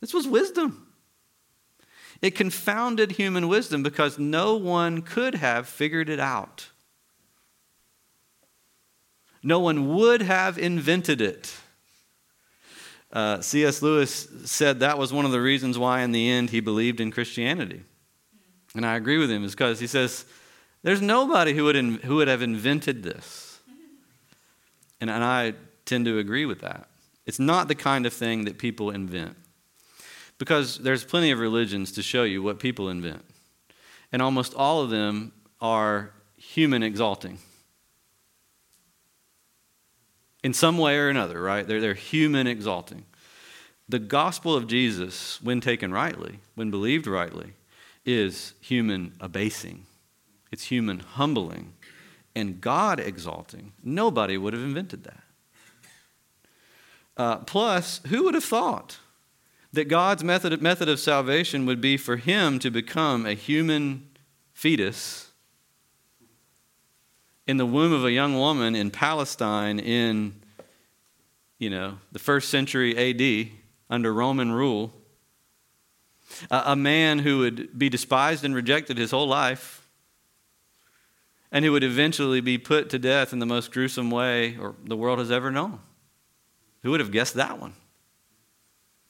This 0.00 0.12
was 0.12 0.26
wisdom. 0.26 0.86
It 2.22 2.34
confounded 2.34 3.12
human 3.12 3.48
wisdom 3.48 3.82
because 3.82 4.18
no 4.18 4.56
one 4.56 5.02
could 5.02 5.34
have 5.36 5.68
figured 5.68 6.08
it 6.08 6.20
out. 6.20 6.68
No 9.42 9.60
one 9.60 9.94
would 9.94 10.22
have 10.22 10.58
invented 10.58 11.20
it. 11.20 11.54
Uh, 13.12 13.40
C.S. 13.40 13.80
Lewis 13.80 14.28
said 14.44 14.80
that 14.80 14.98
was 14.98 15.12
one 15.12 15.24
of 15.24 15.30
the 15.30 15.40
reasons 15.40 15.78
why, 15.78 16.00
in 16.02 16.12
the 16.12 16.28
end, 16.28 16.50
he 16.50 16.60
believed 16.60 17.00
in 17.00 17.12
Christianity. 17.12 17.82
And 18.74 18.84
I 18.84 18.96
agree 18.96 19.18
with 19.18 19.30
him, 19.30 19.44
is 19.44 19.52
because 19.52 19.78
he 19.78 19.86
says, 19.86 20.26
there's 20.82 21.00
nobody 21.00 21.54
who 21.54 21.64
would, 21.64 21.76
in, 21.76 21.94
who 21.98 22.16
would 22.16 22.28
have 22.28 22.42
invented 22.42 23.02
this. 23.02 23.45
And, 25.00 25.10
and 25.10 25.22
I 25.22 25.54
tend 25.84 26.04
to 26.06 26.18
agree 26.18 26.46
with 26.46 26.60
that. 26.60 26.88
It's 27.26 27.38
not 27.38 27.68
the 27.68 27.74
kind 27.74 28.06
of 28.06 28.12
thing 28.12 28.44
that 28.44 28.58
people 28.58 28.90
invent. 28.90 29.36
Because 30.38 30.78
there's 30.78 31.04
plenty 31.04 31.30
of 31.30 31.38
religions 31.38 31.92
to 31.92 32.02
show 32.02 32.24
you 32.24 32.42
what 32.42 32.58
people 32.58 32.88
invent. 32.88 33.24
And 34.12 34.22
almost 34.22 34.54
all 34.54 34.82
of 34.82 34.90
them 34.90 35.32
are 35.60 36.12
human 36.36 36.82
exalting. 36.82 37.38
In 40.42 40.52
some 40.52 40.78
way 40.78 40.96
or 40.96 41.08
another, 41.08 41.40
right? 41.40 41.66
They're, 41.66 41.80
they're 41.80 41.94
human 41.94 42.46
exalting. 42.46 43.04
The 43.88 43.98
gospel 43.98 44.54
of 44.54 44.66
Jesus, 44.66 45.40
when 45.42 45.60
taken 45.60 45.92
rightly, 45.92 46.38
when 46.54 46.70
believed 46.70 47.06
rightly, 47.06 47.54
is 48.04 48.54
human 48.60 49.14
abasing. 49.20 49.86
It's 50.52 50.64
human 50.64 51.00
humbling 51.00 51.72
and 52.36 52.60
God 52.60 53.00
exalting. 53.00 53.72
Nobody 53.82 54.36
would 54.36 54.52
have 54.52 54.62
invented 54.62 55.04
that. 55.04 55.22
Uh, 57.16 57.36
plus, 57.38 58.02
who 58.08 58.24
would 58.24 58.34
have 58.34 58.44
thought 58.44 58.98
that 59.72 59.88
God's 59.88 60.22
method, 60.22 60.60
method 60.60 60.88
of 60.88 61.00
salvation 61.00 61.64
would 61.64 61.80
be 61.80 61.96
for 61.96 62.18
him 62.18 62.58
to 62.58 62.70
become 62.70 63.24
a 63.24 63.32
human 63.32 64.10
fetus 64.52 65.30
in 67.46 67.56
the 67.56 67.64
womb 67.64 67.92
of 67.92 68.04
a 68.04 68.12
young 68.12 68.34
woman 68.34 68.74
in 68.74 68.90
Palestine 68.90 69.78
in, 69.78 70.34
you 71.58 71.70
know, 71.70 71.98
the 72.12 72.18
first 72.18 72.50
century 72.50 72.96
AD 72.96 73.48
under 73.88 74.12
Roman 74.12 74.52
rule. 74.52 74.92
A 76.50 76.76
man 76.76 77.20
who 77.20 77.38
would 77.38 77.78
be 77.78 77.88
despised 77.88 78.44
and 78.44 78.54
rejected 78.54 78.98
his 78.98 79.10
whole 79.12 79.28
life 79.28 79.85
and 81.52 81.64
who 81.64 81.72
would 81.72 81.84
eventually 81.84 82.40
be 82.40 82.58
put 82.58 82.90
to 82.90 82.98
death 82.98 83.32
in 83.32 83.38
the 83.38 83.46
most 83.46 83.72
gruesome 83.72 84.10
way 84.10 84.56
or 84.58 84.74
the 84.84 84.96
world 84.96 85.18
has 85.18 85.30
ever 85.30 85.50
known. 85.50 85.80
Who 86.82 86.90
would 86.90 87.00
have 87.00 87.12
guessed 87.12 87.34
that 87.34 87.58
one? 87.60 87.74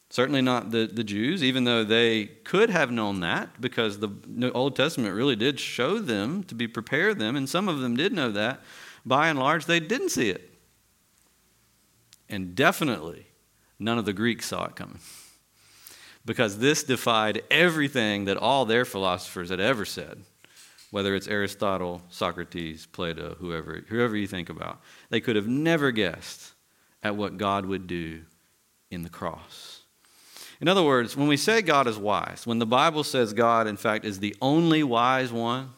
Certainly 0.09 0.43
not 0.43 0.71
the, 0.71 0.87
the 0.87 1.03
Jews, 1.03 1.43
even 1.43 1.65
though 1.65 1.83
they 1.83 2.27
could 2.27 2.71
have 2.71 2.91
known 2.91 3.21
that 3.21 3.61
because 3.61 3.99
the 3.99 4.53
Old 4.55 4.77
Testament 4.77 5.15
really 5.15 5.35
did 5.35 5.59
show 5.59 5.99
them 5.99 6.45
to 6.45 6.55
be 6.55 6.69
prepare 6.69 7.13
them, 7.13 7.35
and 7.35 7.49
some 7.49 7.69
of 7.69 7.81
them 7.81 7.97
did 7.97 8.13
know 8.13 8.31
that. 8.31 8.63
By 9.05 9.29
and 9.29 9.39
large, 9.39 9.67
they 9.67 9.81
didn't 9.81 10.11
see 10.11 10.31
it. 10.31 10.55
And 12.29 12.55
definitely 12.55 13.27
none 13.79 13.99
of 13.99 14.05
the 14.05 14.13
Greeks 14.13 14.47
saw 14.47 14.67
it 14.67 14.77
coming. 14.77 15.01
Because 16.25 16.59
this 16.59 16.83
defied 16.83 17.43
everything 17.51 18.25
that 18.25 18.37
all 18.37 18.65
their 18.65 18.85
philosophers 18.85 19.51
had 19.51 19.61
ever 19.61 19.85
said, 19.85 20.23
whether 20.97 21.15
it's 21.15 21.29
Aristotle, 21.29 22.01
Socrates, 22.09 22.87
Plato, 22.87 23.37
whoever, 23.39 23.85
whoever 23.89 24.17
you 24.17 24.27
think 24.27 24.49
about. 24.49 24.81
They 25.11 25.21
could 25.21 25.37
have 25.37 25.47
never 25.47 25.91
guessed 25.91 26.55
at 27.03 27.15
what 27.15 27.37
God 27.37 27.67
would 27.67 27.87
do 27.87 28.23
in 28.91 29.03
the 29.03 29.11
cross. 29.11 29.83
In 30.59 30.69
other 30.69 30.83
words, 30.83 31.15
when 31.15 31.29
we 31.29 31.37
say 31.37 31.61
God 31.61 31.87
is 31.87 31.99
wise, 31.99 32.47
when 32.47 32.61
the 32.61 32.65
Bible 32.65 33.05
says 33.05 33.35
God, 33.35 33.67
in 33.67 33.77
fact, 33.77 34.07
is 34.07 34.21
the 34.21 34.35
only 34.41 34.83
wise 34.83 35.31
one, 35.31 35.69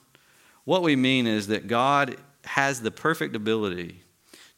what 0.63 0.85
we 0.85 0.95
mean 0.95 1.27
is 1.27 1.49
that 1.49 1.67
God 1.67 2.15
has 2.45 2.81
the 2.81 2.93
perfect 2.93 3.35
ability 3.35 4.05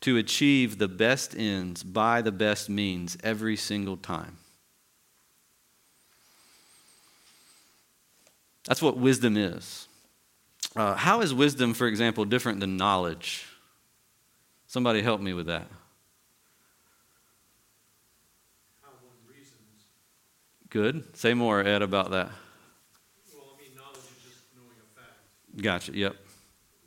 to 0.03 0.19
achieve 0.19 0.77
the 0.77 0.89
best 0.89 1.35
ends 1.35 1.83
by 1.83 2.21
the 2.21 2.33
best 2.33 2.69
means 2.69 3.17
every 3.25 3.57
single 3.57 3.97
time. 3.97 4.37
That's 8.67 8.83
what 8.83 8.99
wisdom 8.99 9.39
is. 9.39 9.87
Uh, 10.77 10.95
how 10.95 11.21
is 11.21 11.35
wisdom, 11.35 11.75
for 11.75 11.87
example, 11.87 12.25
different 12.25 12.61
than 12.61 12.77
knowledge? 12.77 13.47
Somebody 14.67 15.03
help 15.03 15.21
me 15.21 15.33
with 15.33 15.47
that. 15.47 15.67
Good. 20.71 21.17
Say 21.17 21.35
more, 21.35 21.61
Ed, 21.61 21.83
about 21.83 22.13
that. 22.13 22.31
Well, 23.35 23.43
I 23.59 23.61
mean, 23.61 23.77
knowledge 23.77 23.97
is 23.97 24.23
just 24.25 24.45
knowing 24.55 24.77
a 24.79 25.01
fact. 25.01 25.61
Gotcha. 25.61 25.97
Yep. 25.97 26.15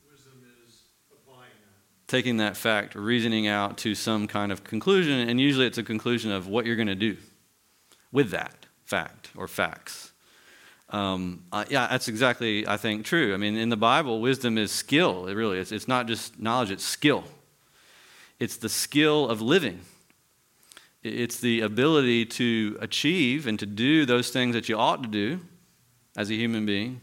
Wisdom 0.10 0.42
is 0.66 0.84
applying 1.12 1.50
that. 1.52 2.08
Taking 2.08 2.38
that 2.38 2.56
fact, 2.56 2.96
reasoning 2.96 3.48
out 3.48 3.78
to 3.80 3.94
some 3.94 4.26
kind 4.26 4.54
of 4.54 4.64
conclusion, 4.64 5.28
and 5.28 5.38
usually 5.38 5.68
it's 5.68 5.78
a 5.78 5.84
conclusion 5.84 6.32
of 6.32 6.48
what 6.48 6.66
you're 6.66 6.78
going 6.78 6.88
to 6.88 6.96
do 6.96 7.18
with 8.14 8.30
that 8.32 8.66
fact 8.86 9.32
or 9.36 9.50
facts. 9.50 10.13
Um, 10.94 11.44
uh, 11.52 11.66
yeah, 11.70 11.88
that's 11.88 12.08
exactly, 12.08 12.66
I 12.66 12.78
think, 12.78 13.04
true. 13.06 13.34
I 13.34 13.38
mean, 13.38 13.58
in 13.58 13.68
the 13.68 13.78
Bible, 13.78 14.22
wisdom 14.22 14.58
is 14.58 14.72
skill. 14.72 15.28
It 15.28 15.34
really 15.34 15.58
is. 15.58 15.74
It's 15.74 15.88
not 15.88 16.08
just 16.08 16.40
knowledge, 16.40 16.72
it's 16.72 16.86
skill. 16.86 17.26
It's 18.40 18.56
the 18.56 18.70
skill 18.70 19.28
of 19.30 19.42
living 19.42 19.82
it's 21.04 21.40
the 21.40 21.62
ability 21.62 22.26
to 22.26 22.78
achieve 22.80 23.46
and 23.46 23.60
to 23.60 23.66
do 23.66 24.06
those 24.06 24.30
things 24.30 24.56
that 24.56 24.70
you 24.70 24.78
ought 24.78 25.04
to 25.04 25.10
do 25.10 25.42
as 26.16 26.30
a 26.30 26.34
human 26.34 26.66
being 26.66 27.02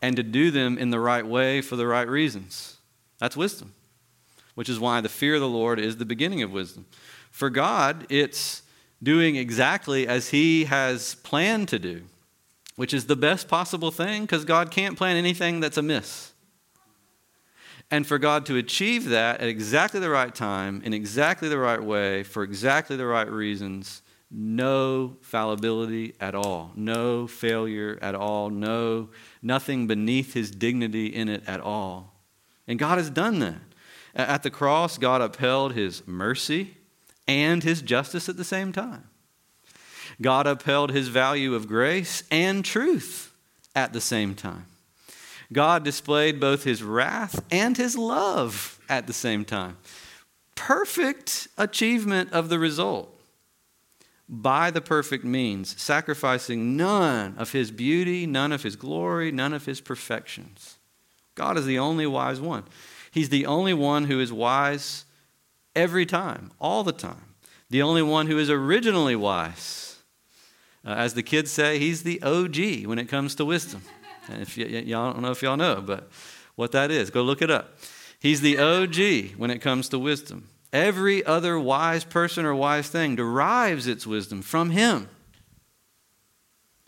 and 0.00 0.16
to 0.16 0.22
do 0.22 0.50
them 0.50 0.78
in 0.78 0.90
the 0.90 0.98
right 0.98 1.26
way 1.26 1.60
for 1.60 1.76
the 1.76 1.86
right 1.86 2.08
reasons. 2.08 2.78
That's 3.18 3.36
wisdom, 3.36 3.74
which 4.54 4.68
is 4.68 4.80
why 4.80 5.00
the 5.02 5.08
fear 5.08 5.34
of 5.34 5.42
the 5.42 5.48
Lord 5.48 5.78
is 5.78 5.98
the 5.98 6.06
beginning 6.06 6.42
of 6.42 6.50
wisdom. 6.50 6.86
For 7.30 7.50
God, 7.50 8.06
it's 8.08 8.62
doing 9.02 9.36
exactly 9.36 10.08
as 10.08 10.30
He 10.30 10.64
has 10.64 11.16
planned 11.16 11.68
to 11.68 11.78
do, 11.78 12.02
which 12.76 12.94
is 12.94 13.06
the 13.06 13.16
best 13.16 13.48
possible 13.48 13.90
thing 13.90 14.22
because 14.22 14.44
God 14.44 14.70
can't 14.70 14.96
plan 14.96 15.16
anything 15.16 15.60
that's 15.60 15.76
amiss 15.76 16.32
and 17.92 18.06
for 18.06 18.18
God 18.18 18.46
to 18.46 18.56
achieve 18.56 19.10
that 19.10 19.42
at 19.42 19.48
exactly 19.48 20.00
the 20.00 20.08
right 20.08 20.34
time, 20.34 20.80
in 20.82 20.94
exactly 20.94 21.50
the 21.50 21.58
right 21.58 21.80
way, 21.80 22.22
for 22.22 22.42
exactly 22.42 22.96
the 22.96 23.04
right 23.04 23.30
reasons, 23.30 24.00
no 24.30 25.18
fallibility 25.20 26.14
at 26.18 26.34
all, 26.34 26.72
no 26.74 27.26
failure 27.26 27.98
at 28.00 28.14
all, 28.14 28.48
no 28.48 29.10
nothing 29.42 29.86
beneath 29.86 30.32
his 30.32 30.50
dignity 30.50 31.06
in 31.06 31.28
it 31.28 31.42
at 31.46 31.60
all. 31.60 32.14
And 32.66 32.78
God 32.78 32.96
has 32.96 33.10
done 33.10 33.40
that. 33.40 33.60
At 34.14 34.42
the 34.42 34.50
cross, 34.50 34.96
God 34.96 35.20
upheld 35.20 35.74
his 35.74 36.02
mercy 36.06 36.78
and 37.28 37.62
his 37.62 37.82
justice 37.82 38.26
at 38.26 38.38
the 38.38 38.44
same 38.44 38.72
time. 38.72 39.04
God 40.20 40.46
upheld 40.46 40.90
his 40.90 41.08
value 41.08 41.54
of 41.54 41.68
grace 41.68 42.22
and 42.30 42.64
truth 42.64 43.32
at 43.74 43.92
the 43.92 44.00
same 44.00 44.34
time. 44.34 44.66
God 45.52 45.84
displayed 45.84 46.40
both 46.40 46.64
his 46.64 46.82
wrath 46.82 47.44
and 47.50 47.76
his 47.76 47.96
love 47.96 48.78
at 48.88 49.06
the 49.06 49.12
same 49.12 49.44
time. 49.44 49.76
Perfect 50.54 51.48
achievement 51.58 52.32
of 52.32 52.48
the 52.48 52.58
result 52.58 53.18
by 54.28 54.70
the 54.70 54.80
perfect 54.80 55.24
means, 55.24 55.80
sacrificing 55.80 56.76
none 56.76 57.34
of 57.36 57.52
his 57.52 57.70
beauty, 57.70 58.26
none 58.26 58.50
of 58.50 58.62
his 58.62 58.76
glory, 58.76 59.30
none 59.30 59.52
of 59.52 59.66
his 59.66 59.80
perfections. 59.80 60.78
God 61.34 61.58
is 61.58 61.66
the 61.66 61.78
only 61.78 62.06
wise 62.06 62.40
one. 62.40 62.64
He's 63.10 63.28
the 63.28 63.44
only 63.44 63.74
one 63.74 64.04
who 64.04 64.20
is 64.20 64.32
wise 64.32 65.04
every 65.76 66.06
time, 66.06 66.50
all 66.58 66.82
the 66.82 66.92
time. 66.92 67.34
The 67.68 67.82
only 67.82 68.02
one 68.02 68.26
who 68.26 68.38
is 68.38 68.48
originally 68.48 69.16
wise. 69.16 69.91
Uh, 70.84 70.90
as 70.90 71.14
the 71.14 71.22
kids 71.22 71.50
say, 71.50 71.78
he's 71.78 72.02
the 72.02 72.20
OG 72.22 72.86
when 72.86 72.98
it 72.98 73.08
comes 73.08 73.34
to 73.36 73.44
wisdom. 73.44 73.82
And 74.28 74.42
If 74.42 74.56
y- 74.56 74.64
y'all 74.64 75.12
don't 75.12 75.22
know 75.22 75.30
if 75.30 75.42
y'all 75.42 75.56
know, 75.56 75.80
but 75.80 76.10
what 76.56 76.72
that 76.72 76.90
is, 76.90 77.10
go 77.10 77.22
look 77.22 77.42
it 77.42 77.50
up. 77.50 77.78
He's 78.18 78.40
the 78.40 78.58
OG 78.58 79.36
when 79.36 79.50
it 79.50 79.58
comes 79.60 79.88
to 79.90 79.98
wisdom. 79.98 80.48
Every 80.72 81.24
other 81.24 81.58
wise 81.58 82.04
person 82.04 82.44
or 82.44 82.54
wise 82.54 82.88
thing 82.88 83.16
derives 83.16 83.86
its 83.86 84.06
wisdom 84.06 84.42
from 84.42 84.70
him. 84.70 85.08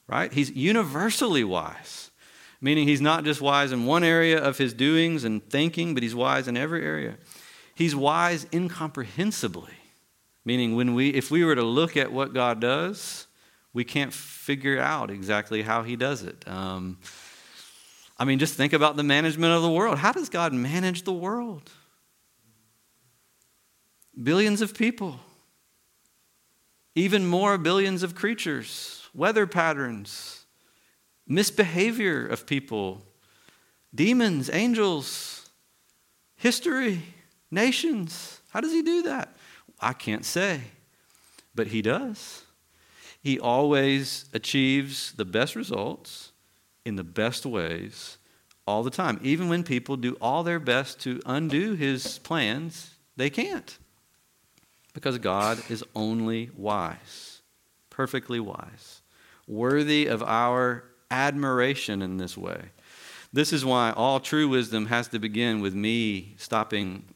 Right? 0.07 0.33
He's 0.33 0.51
universally 0.51 1.45
wise, 1.45 2.11
meaning 2.61 2.87
he's 2.87 3.01
not 3.01 3.25
just 3.25 3.41
wise 3.41 3.73
in 3.73 3.87
one 3.87 4.05
area 4.05 4.39
of 4.39 4.59
his 4.59 4.75
doings 4.75 5.25
and 5.25 5.43
thinking, 5.51 5.95
but 5.95 6.03
he's 6.03 6.15
wise 6.15 6.47
in 6.47 6.57
every 6.57 6.85
area. 6.85 7.17
He's 7.75 7.97
wise 7.97 8.47
incomprehensibly, 8.53 9.73
meaning 10.45 10.77
when 10.77 10.95
we 10.95 11.09
if 11.11 11.31
we 11.31 11.45
were 11.45 11.55
to 11.55 11.63
look 11.65 11.97
at 11.97 12.13
what 12.13 12.33
God 12.33 12.61
does, 12.61 13.27
we 13.75 13.85
can't 13.85 14.13
figure 14.13 14.79
out 14.79 15.11
exactly 15.11 15.61
how 15.63 15.83
he 15.83 15.97
does 15.97 16.23
it. 16.23 16.47
Um, 16.49 16.99
I 18.17 18.25
mean, 18.25 18.39
just 18.39 18.55
think 18.55 18.73
about 18.73 18.97
the 18.97 19.03
management 19.03 19.53
of 19.53 19.63
the 19.63 19.71
world. 19.71 19.99
How 19.99 20.13
does 20.13 20.29
God 20.29 20.53
manage 20.53 21.03
the 21.03 21.13
world? 21.13 21.69
Billions 24.23 24.63
of 24.63 24.75
people, 24.75 25.19
even 26.95 27.27
more 27.27 27.59
billions 27.59 28.05
of 28.05 28.15
creatures, 28.15 29.09
weather 29.13 29.45
patterns, 29.45 30.47
misbehavior 31.27 32.25
of 32.25 32.47
people, 32.47 33.03
demons, 33.93 34.49
angels, 34.53 35.51
history, 36.37 37.03
nations. 37.51 38.41
How 38.51 38.61
does 38.61 38.71
he 38.71 38.83
do 38.83 39.03
that? 39.03 39.35
I 39.81 39.95
can't 39.95 40.25
say, 40.25 40.61
but 41.57 41.67
he 41.67 41.83
does. 41.83 42.45
He 43.25 43.41
always 43.41 44.27
achieves 44.35 45.13
the 45.13 45.25
best 45.25 45.57
results 45.57 46.33
in 46.85 46.97
the 46.97 47.03
best 47.03 47.47
ways 47.47 48.19
all 48.67 48.83
the 48.83 48.91
time. 48.91 49.19
Even 49.23 49.49
when 49.49 49.65
people 49.65 49.97
do 49.97 50.19
all 50.21 50.43
their 50.43 50.61
best 50.61 51.01
to 51.01 51.23
undo 51.25 51.73
his 51.73 52.19
plans, 52.19 52.97
they 53.17 53.31
can't. 53.31 53.79
Because 54.93 55.17
God 55.17 55.59
is 55.71 55.83
only 55.97 56.51
wise, 56.55 57.41
perfectly 57.89 58.41
wise, 58.41 59.01
worthy 59.49 60.07
of 60.07 60.23
our 60.23 60.85
admiration 61.11 62.03
in 62.03 62.19
this 62.19 62.37
way. 62.37 62.61
This 63.33 63.55
is 63.55 63.65
why 63.65 63.93
all 63.93 64.21
true 64.21 64.49
wisdom 64.49 64.85
has 64.87 65.09
to 65.09 65.19
begin 65.19 65.63
with 65.63 65.75
me 65.75 66.35
stopping 66.37 67.07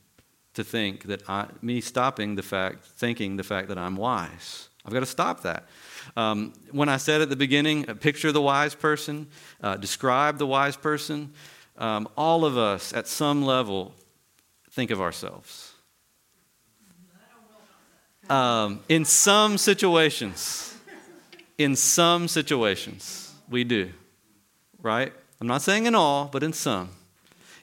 to 0.55 0.65
think 0.65 1.05
that 1.05 1.29
I, 1.29 1.49
me 1.61 1.83
stopping 1.83 2.35
the 2.35 2.43
fact, 2.43 2.87
thinking 2.87 3.37
the 3.37 3.45
fact 3.45 3.69
that 3.69 3.77
I'm 3.77 3.95
wise. 3.95 4.68
I've 4.89 4.95
got 4.95 5.01
to 5.01 5.07
stop 5.07 5.43
that. 5.43 5.69
Um, 6.17 6.55
when 6.71 6.89
I 6.89 6.97
said 6.97 7.21
at 7.21 7.29
the 7.29 7.37
beginning, 7.37 7.85
picture 7.85 8.33
the 8.33 8.41
wise 8.41 8.75
person, 8.75 9.27
uh, 9.63 9.77
describe 9.77 10.39
the 10.39 10.47
wise 10.47 10.79
person, 10.79 11.35
um, 11.77 12.09
all 12.17 12.47
of 12.47 12.57
us 12.57 12.95
at 12.95 13.07
some 13.07 13.45
level 13.45 13.93
think 14.71 14.91
of 14.91 15.03
ourselves. 15.03 15.75
Um, 18.31 18.81
in 18.89 19.05
some 19.05 19.59
situations, 19.59 20.75
in 21.59 21.77
some 21.77 22.27
situations, 22.27 23.31
we 23.51 23.65
do, 23.65 23.91
right? 24.81 25.13
I'm 25.39 25.47
not 25.47 25.61
saying 25.61 25.85
in 25.85 25.95
all, 25.95 26.31
but 26.33 26.43
in 26.43 26.55
some. 26.55 26.89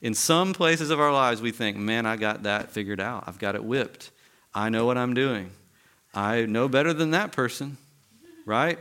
In 0.03 0.13
some 0.13 0.53
places 0.53 0.91
of 0.91 0.99
our 0.99 1.11
lives, 1.11 1.41
we 1.41 1.49
think, 1.49 1.75
man, 1.75 2.05
I 2.05 2.17
got 2.17 2.43
that 2.43 2.69
figured 2.69 2.99
out. 2.99 3.23
I've 3.25 3.39
got 3.39 3.55
it 3.55 3.63
whipped. 3.63 4.11
I 4.53 4.69
know 4.69 4.85
what 4.85 4.99
I'm 4.99 5.15
doing. 5.15 5.49
I 6.15 6.45
know 6.45 6.67
better 6.67 6.93
than 6.93 7.11
that 7.11 7.31
person 7.31 7.77
right? 8.45 8.79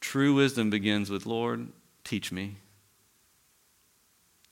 True 0.00 0.34
wisdom 0.34 0.68
begins 0.68 1.08
with, 1.08 1.24
Lord, 1.24 1.68
teach 2.02 2.30
me. 2.30 2.56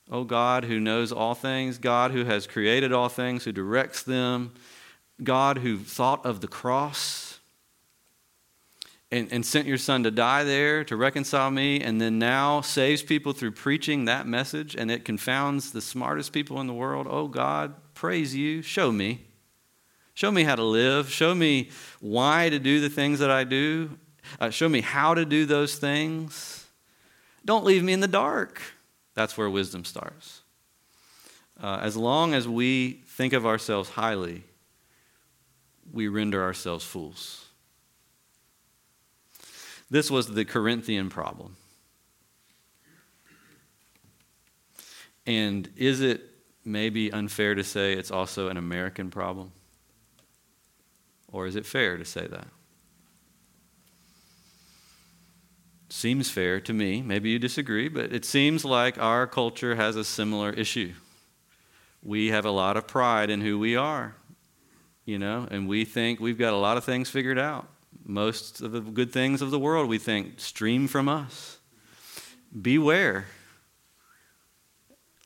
Oh 0.09 0.23
God, 0.23 0.65
who 0.65 0.79
knows 0.79 1.11
all 1.11 1.35
things, 1.35 1.77
God 1.77 2.11
who 2.11 2.25
has 2.25 2.47
created 2.47 2.91
all 2.91 3.09
things, 3.09 3.43
who 3.43 3.51
directs 3.51 4.03
them, 4.03 4.53
God 5.23 5.59
who 5.59 5.77
thought 5.77 6.25
of 6.25 6.41
the 6.41 6.47
cross 6.47 7.39
and, 9.11 9.31
and 9.31 9.45
sent 9.45 9.67
your 9.67 9.77
son 9.77 10.03
to 10.03 10.11
die 10.11 10.43
there 10.43 10.83
to 10.85 10.97
reconcile 10.97 11.51
me, 11.51 11.79
and 11.79 12.01
then 12.01 12.17
now 12.17 12.61
saves 12.61 13.03
people 13.03 13.31
through 13.31 13.51
preaching 13.51 14.05
that 14.05 14.25
message, 14.25 14.75
and 14.75 14.89
it 14.89 15.05
confounds 15.05 15.71
the 15.71 15.81
smartest 15.81 16.33
people 16.33 16.59
in 16.59 16.67
the 16.67 16.73
world. 16.73 17.05
Oh 17.07 17.27
God, 17.27 17.75
praise 17.93 18.35
you. 18.35 18.63
Show 18.63 18.91
me. 18.91 19.21
Show 20.13 20.31
me 20.31 20.43
how 20.43 20.55
to 20.55 20.63
live. 20.63 21.09
Show 21.09 21.33
me 21.33 21.69
why 21.99 22.49
to 22.49 22.59
do 22.59 22.79
the 22.79 22.89
things 22.89 23.19
that 23.19 23.31
I 23.31 23.43
do. 23.43 23.97
Uh, 24.39 24.49
show 24.49 24.69
me 24.69 24.81
how 24.81 25.13
to 25.13 25.25
do 25.25 25.45
those 25.45 25.75
things. 25.75 26.65
Don't 27.45 27.65
leave 27.65 27.83
me 27.83 27.93
in 27.93 27.99
the 27.99 28.07
dark. 28.07 28.61
That's 29.15 29.37
where 29.37 29.49
wisdom 29.49 29.85
starts. 29.85 30.41
Uh, 31.61 31.79
as 31.81 31.95
long 31.95 32.33
as 32.33 32.47
we 32.47 33.03
think 33.07 33.33
of 33.33 33.45
ourselves 33.45 33.89
highly, 33.89 34.43
we 35.91 36.07
render 36.07 36.41
ourselves 36.41 36.85
fools. 36.85 37.45
This 39.89 40.09
was 40.09 40.27
the 40.27 40.45
Corinthian 40.45 41.09
problem. 41.09 41.55
And 45.25 45.69
is 45.77 46.01
it 46.01 46.21
maybe 46.65 47.11
unfair 47.11 47.55
to 47.55 47.63
say 47.63 47.93
it's 47.93 48.11
also 48.11 48.49
an 48.49 48.57
American 48.57 49.09
problem? 49.09 49.51
Or 51.33 51.45
is 51.45 51.57
it 51.57 51.65
fair 51.65 51.97
to 51.97 52.05
say 52.05 52.25
that? 52.27 52.47
Seems 55.89 56.29
fair 56.29 56.61
to 56.61 56.73
me. 56.73 57.01
Maybe 57.01 57.29
you 57.29 57.39
disagree, 57.39 57.89
but 57.89 58.13
it 58.13 58.23
seems 58.23 58.63
like 58.63 58.97
our 58.97 59.27
culture 59.27 59.75
has 59.75 59.97
a 59.97 60.05
similar 60.05 60.51
issue. 60.51 60.93
We 62.01 62.27
have 62.27 62.45
a 62.45 62.51
lot 62.51 62.77
of 62.77 62.87
pride 62.87 63.29
in 63.29 63.41
who 63.41 63.59
we 63.59 63.75
are, 63.75 64.15
you 65.03 65.19
know, 65.19 65.45
and 65.51 65.67
we 65.67 65.83
think 65.83 66.21
we've 66.21 66.37
got 66.37 66.53
a 66.53 66.57
lot 66.57 66.77
of 66.77 66.85
things 66.85 67.09
figured 67.09 67.37
out. 67.37 67.67
Most 68.05 68.61
of 68.61 68.71
the 68.71 68.79
good 68.79 69.11
things 69.11 69.41
of 69.41 69.51
the 69.51 69.59
world, 69.59 69.89
we 69.89 69.97
think, 69.97 70.39
stream 70.39 70.87
from 70.87 71.09
us. 71.09 71.57
Beware 72.61 73.25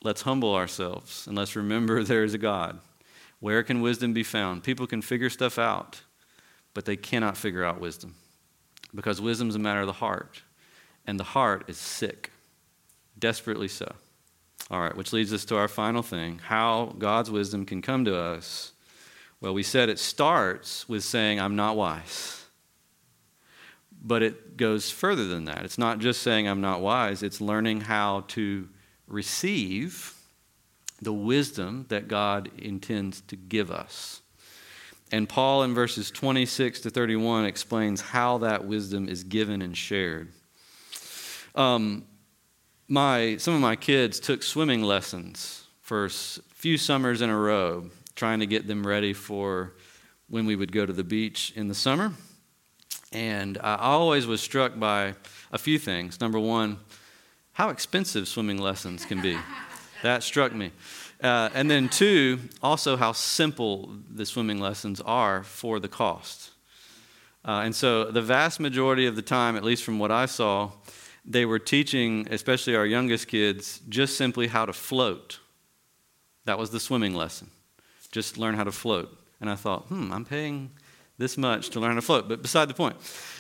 Let's 0.04 0.22
humble 0.22 0.54
ourselves 0.54 1.28
and 1.28 1.36
let's 1.36 1.56
remember 1.56 2.04
there 2.06 2.24
is 2.24 2.34
a 2.34 2.38
God. 2.38 2.80
Where 3.39 3.63
can 3.63 3.82
wisdom 3.82 4.13
be 4.13 4.23
found? 4.23 4.63
People 4.63 4.88
can 4.88 5.02
figure 5.02 5.30
stuff 5.30 5.60
out, 5.60 6.02
but 6.73 6.86
they 6.86 6.95
cannot 6.95 7.38
figure 7.38 7.63
out 7.63 7.80
wisdom 7.80 8.15
because 8.95 9.21
wisdom 9.21 9.50
is 9.50 9.56
a 9.56 9.60
matter 9.60 9.82
of 9.82 9.88
the 9.88 9.93
heart, 9.93 10.41
and 11.06 11.19
the 11.19 11.23
heart 11.23 11.65
is 11.67 11.78
sick, 11.78 12.32
desperately 13.17 13.67
so. 13.67 13.93
All 14.69 14.82
right, 14.82 14.95
which 14.95 15.13
leads 15.13 15.32
us 15.32 15.45
to 15.45 15.56
our 15.56 15.67
final 15.67 16.02
thing 16.02 16.39
how 16.39 16.95
God's 16.97 17.32
wisdom 17.32 17.65
can 17.65 17.82
come 17.82 18.06
to 18.06 18.17
us. 18.17 18.73
Well, 19.39 19.54
we 19.54 19.63
said 19.63 19.89
it 19.89 20.00
starts 20.00 20.89
with 20.89 21.04
saying, 21.04 21.39
I'm 21.39 21.56
not 21.56 21.78
wise. 21.78 22.43
But 24.02 24.23
it 24.23 24.58
goes 24.58 24.89
further 24.89 25.28
than 25.28 25.45
that. 25.45 25.63
It's 25.63 25.78
not 25.78 26.00
just 26.00 26.21
saying, 26.21 26.47
I'm 26.47 26.62
not 26.62 26.82
wise, 26.82 27.23
it's 27.23 27.39
learning 27.39 27.82
how 27.82 28.26
to 28.30 28.67
receive 29.08 30.16
the 31.02 31.14
wisdom 31.14 31.86
that 31.90 32.08
God 32.08 32.50
intends 32.58 33.22
to 33.22 33.36
give 33.36 33.72
us. 33.72 34.22
And 35.12 35.30
Paul 35.30 35.64
in 35.64 35.74
verses 35.74 36.12
26 36.12 36.82
to 36.82 36.90
31 36.90 37.46
explains 37.46 38.02
how 38.02 38.40
that 38.40 38.66
wisdom 38.66 39.08
is 39.08 39.24
given 39.24 39.62
and 39.62 39.78
shared. 39.78 40.32
Um, 41.56 42.06
my, 42.88 43.38
some 43.38 43.54
of 43.54 43.62
my 43.62 43.76
kids 43.76 44.20
took 44.20 44.44
swimming 44.44 44.84
lessons 44.84 45.66
for 45.82 46.06
a 46.06 46.10
few 46.10 46.78
summers 46.78 47.22
in 47.22 47.30
a 47.30 47.38
row, 47.38 47.90
trying 48.16 48.40
to 48.40 48.46
get 48.46 48.68
them 48.68 48.86
ready 48.86 49.14
for 49.14 49.74
when 50.30 50.46
we 50.46 50.56
would 50.56 50.72
go 50.72 50.86
to 50.86 50.94
the 50.94 51.04
beach 51.04 51.54
in 51.56 51.68
the 51.68 51.76
summer. 51.76 52.12
And 53.14 53.58
I 53.62 53.76
always 53.76 54.28
was 54.28 54.42
struck 54.42 54.78
by 54.78 55.16
a 55.52 55.58
few 55.58 55.80
things. 55.80 56.20
Number 56.20 56.40
one, 56.40 56.80
how 57.54 57.70
expensive 57.70 58.28
swimming 58.28 58.58
lessons 58.58 59.06
can 59.06 59.22
be. 59.22 59.38
that 60.08 60.24
struck 60.24 60.54
me. 60.54 60.72
Uh, 61.22 61.50
and 61.54 61.70
then, 61.70 61.89
two, 61.89 62.39
also 62.62 62.96
how 62.96 63.12
simple 63.12 63.96
the 64.10 64.26
swimming 64.26 64.60
lessons 64.60 65.02
are 65.02 65.43
for 65.43 65.80
the 65.80 65.88
cost. 65.88 66.52
Uh, 67.43 67.62
and 67.65 67.76
so, 67.76 68.06
the 68.06 68.22
vast 68.22 68.60
majority 68.60 69.06
of 69.06 69.15
the 69.15 69.22
time, 69.22 69.56
at 69.56 69.63
least 69.63 69.84
from 69.84 70.00
what 70.00 70.12
I 70.12 70.26
saw, 70.26 70.72
they 71.26 71.46
were 71.46 71.60
teaching, 71.60 72.28
especially 72.32 72.76
our 72.76 72.86
youngest 72.86 73.28
kids, 73.28 73.82
just 73.89 74.15
simply 74.17 74.48
how 74.48 74.65
to 74.65 74.74
float. 74.74 75.39
That 76.46 76.58
was 76.58 76.70
the 76.70 76.80
swimming 76.80 77.13
lesson. 77.13 77.50
Just 78.12 78.38
learn 78.38 78.56
how 78.56 78.63
to 78.63 78.72
float. 78.72 79.10
And 79.41 79.50
I 79.50 79.56
thought, 79.56 79.88
hmm, 79.88 80.12
I'm 80.13 80.24
paying 80.24 80.72
this 81.17 81.38
much 81.38 81.70
to 81.72 81.80
learn 81.80 81.96
to 81.96 82.02
float. 82.02 82.30
But 82.30 82.41
beside 82.41 82.70
the 82.70 82.74
point, 82.74 82.96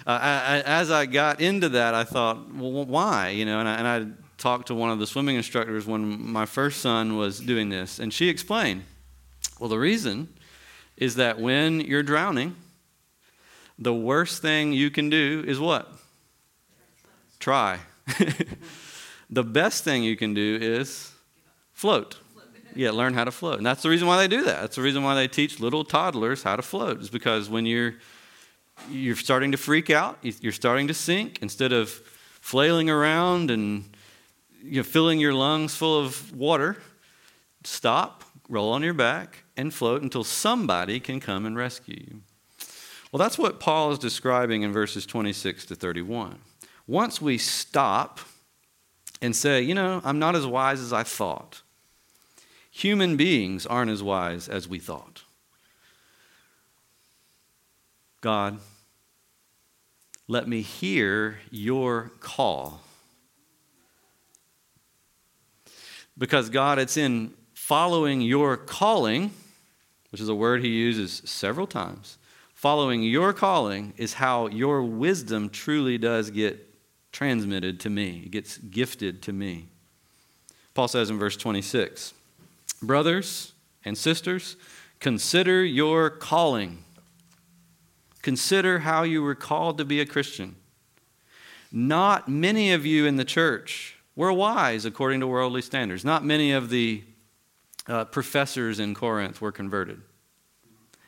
uh, 0.05 0.19
I, 0.21 0.61
as 0.65 0.91
I 0.91 1.05
got 1.05 1.39
into 1.39 1.69
that, 1.69 1.93
I 1.93 2.03
thought, 2.03 2.53
well, 2.53 2.85
why? 2.85 3.29
You 3.29 3.45
know, 3.45 3.59
and 3.59 3.69
I, 3.69 3.75
and 3.75 3.87
I 3.87 4.26
talked 4.37 4.67
to 4.67 4.75
one 4.75 4.89
of 4.89 4.99
the 4.99 5.07
swimming 5.07 5.35
instructors 5.35 5.85
when 5.85 6.31
my 6.31 6.45
first 6.45 6.81
son 6.81 7.17
was 7.17 7.39
doing 7.39 7.69
this, 7.69 7.99
and 7.99 8.13
she 8.13 8.29
explained, 8.29 8.83
well, 9.59 9.69
the 9.69 9.79
reason 9.79 10.29
is 10.95 11.15
that 11.15 11.39
when 11.39 11.81
you're 11.81 12.03
drowning, 12.03 12.55
the 13.79 13.93
worst 13.93 14.41
thing 14.41 14.73
you 14.73 14.89
can 14.89 15.09
do 15.09 15.43
is 15.47 15.59
what? 15.59 15.91
Try. 17.39 17.79
the 19.29 19.43
best 19.43 19.83
thing 19.83 20.03
you 20.03 20.15
can 20.15 20.33
do 20.33 20.57
is 20.61 21.11
float. 21.73 22.17
Yeah, 22.75 22.91
learn 22.91 23.13
how 23.15 23.23
to 23.23 23.31
float. 23.31 23.57
And 23.57 23.65
that's 23.65 23.81
the 23.81 23.89
reason 23.89 24.07
why 24.07 24.17
they 24.17 24.27
do 24.27 24.43
that. 24.43 24.61
That's 24.61 24.75
the 24.75 24.81
reason 24.81 25.03
why 25.03 25.15
they 25.15 25.27
teach 25.27 25.59
little 25.59 25.83
toddlers 25.83 26.43
how 26.43 26.55
to 26.55 26.61
float, 26.61 27.01
is 27.01 27.09
because 27.09 27.49
when 27.49 27.65
you're 27.65 27.95
you're 28.91 29.15
starting 29.15 29.51
to 29.51 29.57
freak 29.57 29.89
out, 29.89 30.19
you're 30.21 30.51
starting 30.51 30.87
to 30.87 30.93
sink, 30.93 31.39
instead 31.41 31.73
of 31.73 31.89
flailing 31.89 32.91
around 32.91 33.49
and 33.49 33.83
you 34.67 34.83
filling 34.83 35.19
your 35.19 35.33
lungs 35.33 35.75
full 35.75 35.99
of 35.99 36.35
water, 36.35 36.77
stop, 37.63 38.23
roll 38.49 38.71
on 38.71 38.83
your 38.83 38.93
back, 38.93 39.43
and 39.55 39.73
float 39.73 40.01
until 40.01 40.23
somebody 40.23 40.99
can 40.99 41.19
come 41.19 41.45
and 41.45 41.57
rescue 41.57 41.97
you. 41.99 42.21
Well, 43.11 43.19
that's 43.19 43.37
what 43.37 43.59
Paul 43.59 43.91
is 43.91 43.99
describing 43.99 44.63
in 44.63 44.71
verses 44.71 45.05
26 45.05 45.65
to 45.67 45.75
31. 45.75 46.39
Once 46.85 47.21
we 47.21 47.37
stop 47.37 48.19
and 49.21 49.35
say, 49.35 49.61
you 49.61 49.73
know, 49.73 50.01
I'm 50.03 50.19
not 50.19 50.35
as 50.35 50.45
wise 50.45 50.81
as 50.81 50.93
I 50.93 51.03
thought, 51.03 51.61
Human 52.77 53.17
beings 53.17 53.65
aren't 53.65 53.89
as 53.89 54.03
wise 54.03 54.47
as 54.47 54.67
we 54.67 54.77
thought. 54.77 55.23
God, 58.21 58.59
let 60.27 60.47
me 60.47 60.61
hear 60.61 61.39
your 61.49 62.11
call. 62.19 62.81
Because, 66.17 66.49
God, 66.49 66.79
it's 66.79 66.97
in 66.97 67.33
following 67.53 68.21
your 68.21 68.57
calling, 68.57 69.31
which 70.11 70.21
is 70.21 70.29
a 70.29 70.35
word 70.35 70.63
he 70.63 70.69
uses 70.69 71.21
several 71.25 71.67
times. 71.67 72.17
Following 72.53 73.03
your 73.03 73.33
calling 73.33 73.93
is 73.97 74.13
how 74.13 74.47
your 74.47 74.81
wisdom 74.81 75.49
truly 75.49 75.97
does 75.97 76.31
get 76.31 76.63
transmitted 77.11 77.79
to 77.81 77.89
me, 77.89 78.23
it 78.25 78.31
gets 78.31 78.57
gifted 78.57 79.21
to 79.23 79.33
me. 79.33 79.67
Paul 80.73 80.87
says 80.87 81.09
in 81.09 81.17
verse 81.17 81.35
26 81.35 82.13
Brothers 82.81 83.53
and 83.83 83.97
sisters, 83.97 84.55
consider 84.99 85.63
your 85.63 86.09
calling. 86.09 86.83
Consider 88.21 88.79
how 88.79 89.03
you 89.03 89.23
were 89.23 89.35
called 89.35 89.77
to 89.77 89.85
be 89.85 89.99
a 89.99 90.05
Christian. 90.05 90.55
Not 91.71 92.27
many 92.29 92.71
of 92.71 92.85
you 92.85 93.05
in 93.05 93.15
the 93.15 93.25
church 93.25 93.96
were 94.17 94.33
wise 94.33 94.83
according 94.83 95.21
to 95.21 95.27
worldly 95.27 95.61
standards. 95.61 96.03
Not 96.03 96.25
many 96.25 96.51
of 96.51 96.69
the 96.69 97.03
uh, 97.87 98.03
professors 98.05 98.79
in 98.79 98.93
Corinth 98.93 99.39
were 99.39 99.53
converted. 99.53 100.01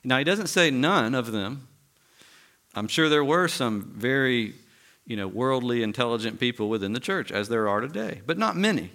Now, 0.06 0.20
he 0.20 0.24
doesn't 0.24 0.48
say 0.48 0.72
none 0.72 1.14
of 1.14 1.34
them. 1.34 1.68
I'm 2.76 2.88
sure 2.88 3.10
there 3.10 3.26
were 3.26 3.50
some 3.50 3.92
very 3.98 4.54
you 5.06 5.18
know, 5.18 5.28
worldly, 5.28 5.82
intelligent 5.82 6.40
people 6.40 6.70
within 6.70 6.94
the 6.94 7.00
church, 7.00 7.32
as 7.32 7.50
there 7.50 7.68
are 7.68 7.82
today, 7.82 8.22
but 8.28 8.38
not 8.38 8.56
many. 8.56 8.92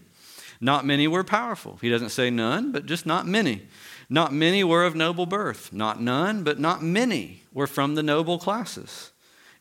Not 0.60 0.86
many 0.86 1.08
were 1.08 1.24
powerful. 1.24 1.78
He 1.82 1.90
doesn't 1.90 2.10
say 2.10 2.30
none, 2.30 2.70
but 2.70 2.86
just 2.86 3.04
not 3.04 3.26
many. 3.26 3.62
Not 4.08 4.32
many 4.32 4.62
were 4.62 4.84
of 4.84 4.94
noble 4.94 5.26
birth. 5.26 5.72
Not 5.72 6.00
none, 6.00 6.44
but 6.44 6.60
not 6.60 6.82
many 6.82 7.42
were 7.52 7.66
from 7.66 7.96
the 7.96 8.02
noble 8.02 8.38
classes. 8.38 9.10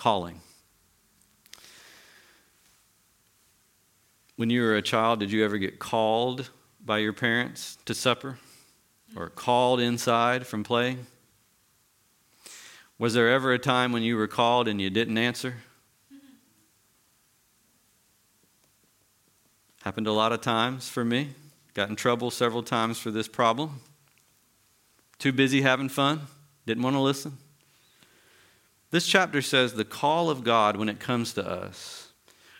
Calling. 0.00 0.40
When 4.36 4.48
you 4.48 4.62
were 4.62 4.74
a 4.74 4.80
child, 4.80 5.20
did 5.20 5.30
you 5.30 5.44
ever 5.44 5.58
get 5.58 5.78
called 5.78 6.48
by 6.82 7.00
your 7.00 7.12
parents 7.12 7.76
to 7.84 7.92
supper 7.92 8.38
or 9.14 9.28
called 9.28 9.78
inside 9.78 10.46
from 10.46 10.64
play? 10.64 10.96
Was 12.98 13.12
there 13.12 13.28
ever 13.28 13.52
a 13.52 13.58
time 13.58 13.92
when 13.92 14.02
you 14.02 14.16
were 14.16 14.26
called 14.26 14.68
and 14.68 14.80
you 14.80 14.88
didn't 14.88 15.18
answer? 15.18 15.56
Happened 19.82 20.06
a 20.06 20.12
lot 20.12 20.32
of 20.32 20.40
times 20.40 20.88
for 20.88 21.04
me. 21.04 21.28
Got 21.74 21.90
in 21.90 21.96
trouble 21.96 22.30
several 22.30 22.62
times 22.62 22.98
for 22.98 23.10
this 23.10 23.28
problem. 23.28 23.82
Too 25.18 25.32
busy 25.32 25.60
having 25.60 25.90
fun. 25.90 26.22
Didn't 26.64 26.84
want 26.84 26.96
to 26.96 27.00
listen? 27.00 27.36
This 28.90 29.06
chapter 29.06 29.40
says 29.40 29.74
the 29.74 29.84
call 29.84 30.30
of 30.30 30.42
God 30.42 30.76
when 30.76 30.88
it 30.88 30.98
comes 30.98 31.32
to 31.34 31.48
us 31.48 32.08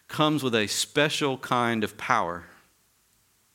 comes 0.06 0.42
with 0.42 0.54
a 0.54 0.66
special 0.68 1.38
kind 1.38 1.82
of 1.82 1.96
power. 1.98 2.44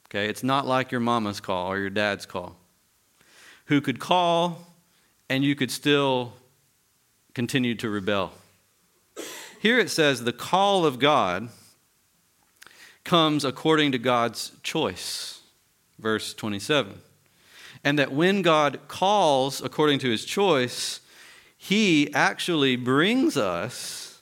Okay, 0.08 0.28
it's 0.28 0.44
not 0.44 0.68
like 0.68 0.92
your 0.92 1.02
mama's 1.02 1.40
call 1.40 1.72
or 1.72 1.80
your 1.80 1.90
dad's 1.90 2.26
call, 2.26 2.58
who 3.66 3.82
could 3.82 4.00
call 4.00 4.74
and 5.30 5.44
you 5.44 5.56
could 5.56 5.72
still 5.72 6.34
continue 7.34 7.76
to 7.76 7.90
rebel. 7.90 8.34
Here 9.62 9.80
it 9.80 9.90
says 9.90 10.24
the 10.24 10.34
call 10.34 10.86
of 10.86 11.00
God 11.00 11.50
comes 13.04 13.46
according 13.46 13.94
to 13.94 13.98
God's 13.98 14.52
choice. 14.64 15.42
Verse 15.98 16.34
27. 16.34 17.00
And 17.84 17.98
that 18.00 18.12
when 18.12 18.42
God 18.42 18.80
calls 18.88 19.62
according 19.62 20.00
to 20.00 20.10
his 20.10 20.26
choice, 20.26 21.00
he 21.68 22.14
actually 22.14 22.76
brings 22.76 23.36
us 23.36 24.22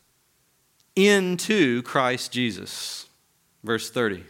into 0.95 1.81
Christ 1.81 2.31
Jesus. 2.31 3.09
Verse 3.65 3.89
30. 3.89 4.23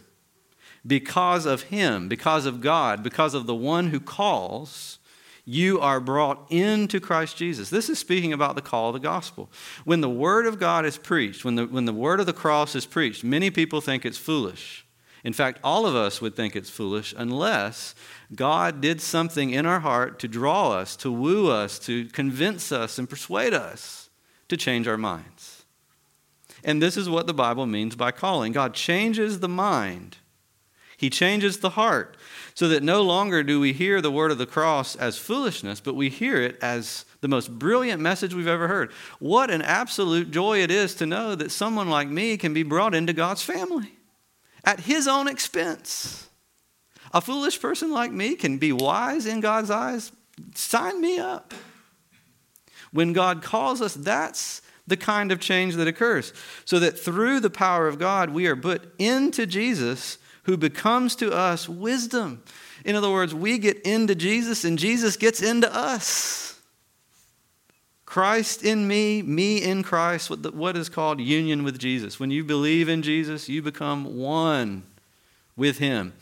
Because 0.86 1.46
of 1.46 1.64
him, 1.64 2.08
because 2.08 2.48
of 2.48 2.60
God, 2.60 3.04
because 3.04 3.36
of 3.36 3.46
the 3.46 3.54
one 3.54 3.90
who 3.90 4.00
calls, 4.00 4.98
you 5.46 5.80
are 5.80 6.00
brought 6.00 6.48
into 6.50 7.00
Christ 7.00 7.38
Jesus. 7.38 7.70
This 7.70 7.88
is 7.88 8.00
speaking 8.00 8.34
about 8.34 8.56
the 8.56 8.64
call 8.64 8.90
of 8.90 8.94
the 8.94 9.00
gospel. 9.00 9.48
When 9.86 10.02
the 10.02 10.10
word 10.10 10.48
of 10.48 10.58
God 10.58 10.84
is 10.84 10.98
preached, 10.98 11.46
when 11.46 11.54
the, 11.54 11.68
when 11.68 11.86
the 11.86 11.94
word 11.94 12.20
of 12.20 12.26
the 12.26 12.34
cross 12.34 12.74
is 12.74 12.88
preached, 12.88 13.24
many 13.24 13.52
people 13.52 13.80
think 13.80 14.08
it's 14.08 14.18
foolish. 14.18 14.88
In 15.24 15.34
fact, 15.34 15.60
all 15.64 15.86
of 15.86 15.96
us 15.96 16.22
would 16.22 16.36
think 16.36 16.56
it's 16.56 16.70
foolish 16.70 17.14
unless 17.18 17.96
God 18.36 18.82
did 18.82 19.00
something 19.00 19.52
in 19.52 19.66
our 19.66 19.80
heart 19.80 20.20
to 20.20 20.28
draw 20.28 20.72
us, 20.72 20.96
to 20.98 21.12
woo 21.12 21.50
us, 21.50 21.80
to 21.80 22.06
convince 22.06 22.72
us, 22.72 23.00
and 23.00 23.10
persuade 23.10 23.54
us 23.54 24.10
to 24.50 24.58
change 24.58 24.88
our 24.88 24.98
minds. 24.98 25.64
And 26.64 26.82
this 26.82 26.98
is 26.98 27.10
what 27.10 27.28
the 27.28 27.34
Bible 27.34 27.66
means 27.66 27.96
by 27.96 28.12
calling. 28.12 28.52
God 28.52 28.74
changes 28.74 29.40
the 29.40 29.50
mind 29.50 30.18
he 31.04 31.10
changes 31.10 31.58
the 31.58 31.72
heart 31.72 32.16
so 32.54 32.70
that 32.70 32.82
no 32.82 33.02
longer 33.02 33.44
do 33.44 33.60
we 33.60 33.74
hear 33.74 34.00
the 34.00 34.10
word 34.10 34.32
of 34.32 34.38
the 34.38 34.46
cross 34.46 34.96
as 34.96 35.18
foolishness, 35.18 35.82
but 35.82 35.96
we 35.96 36.08
hear 36.08 36.42
it 36.42 36.58
as 36.62 37.04
the 37.20 37.28
most 37.28 37.60
brilliant 37.60 38.02
message 38.02 38.34
we've 38.34 38.48
ever 38.48 38.70
heard. 38.70 38.90
What 39.20 39.52
an 39.52 39.62
absolute 39.62 40.32
joy 40.32 40.60
it 40.60 40.72
is 40.72 40.96
to 40.96 41.06
know 41.06 41.36
that 41.36 41.52
someone 41.52 41.90
like 41.90 42.08
me 42.08 42.38
can 42.38 42.54
be 42.54 42.64
brought 42.64 42.96
into 42.96 43.12
God's 43.12 43.44
family 43.44 43.92
at 44.64 44.82
His 44.82 45.08
own 45.08 45.28
expense. 45.28 46.28
A 47.14 47.22
foolish 47.22 47.60
person 47.62 47.92
like 47.92 48.12
me 48.12 48.36
can 48.36 48.58
be 48.58 48.72
wise 48.72 49.26
in 49.26 49.40
God's 49.40 49.70
eyes. 49.70 50.12
Sign 50.56 51.00
me 51.00 51.20
up. 51.20 51.54
When 52.92 53.14
God 53.14 53.42
calls 53.42 53.82
us, 53.82 53.94
that's 53.94 54.62
the 54.88 54.98
kind 54.98 55.32
of 55.32 55.40
change 55.40 55.76
that 55.76 55.88
occurs. 55.88 56.34
So 56.66 56.80
that 56.80 57.00
through 57.00 57.40
the 57.40 57.50
power 57.50 57.88
of 57.88 58.00
God, 58.00 58.32
we 58.32 58.48
are 58.48 58.56
put 58.56 58.94
into 59.00 59.46
Jesus 59.46 60.18
who 60.44 60.58
becomes 60.58 61.16
to 61.18 61.32
us 61.32 61.70
wisdom. 61.70 62.44
In 62.84 62.96
other 62.96 63.10
words, 63.10 63.34
we 63.34 63.58
get 63.58 63.80
into 63.82 64.16
Jesus 64.16 64.66
and 64.66 64.78
Jesus 64.78 65.16
gets 65.16 65.42
into 65.42 65.74
us. 65.74 66.53
Christ 68.14 68.64
in 68.64 68.88
me, 68.88 69.24
me 69.24 69.58
in 69.58 69.82
Christ, 69.82 70.30
what 70.30 70.78
is 70.78 70.88
called 70.88 71.20
union 71.20 71.64
with 71.64 71.80
Jesus. 71.80 72.20
When 72.20 72.30
you 72.30 72.44
believe 72.44 72.88
in 72.88 73.02
Jesus, 73.02 73.50
you 73.50 73.64
become 73.64 74.18
one 74.18 74.84
with 75.56 75.80
Him. 75.80 76.14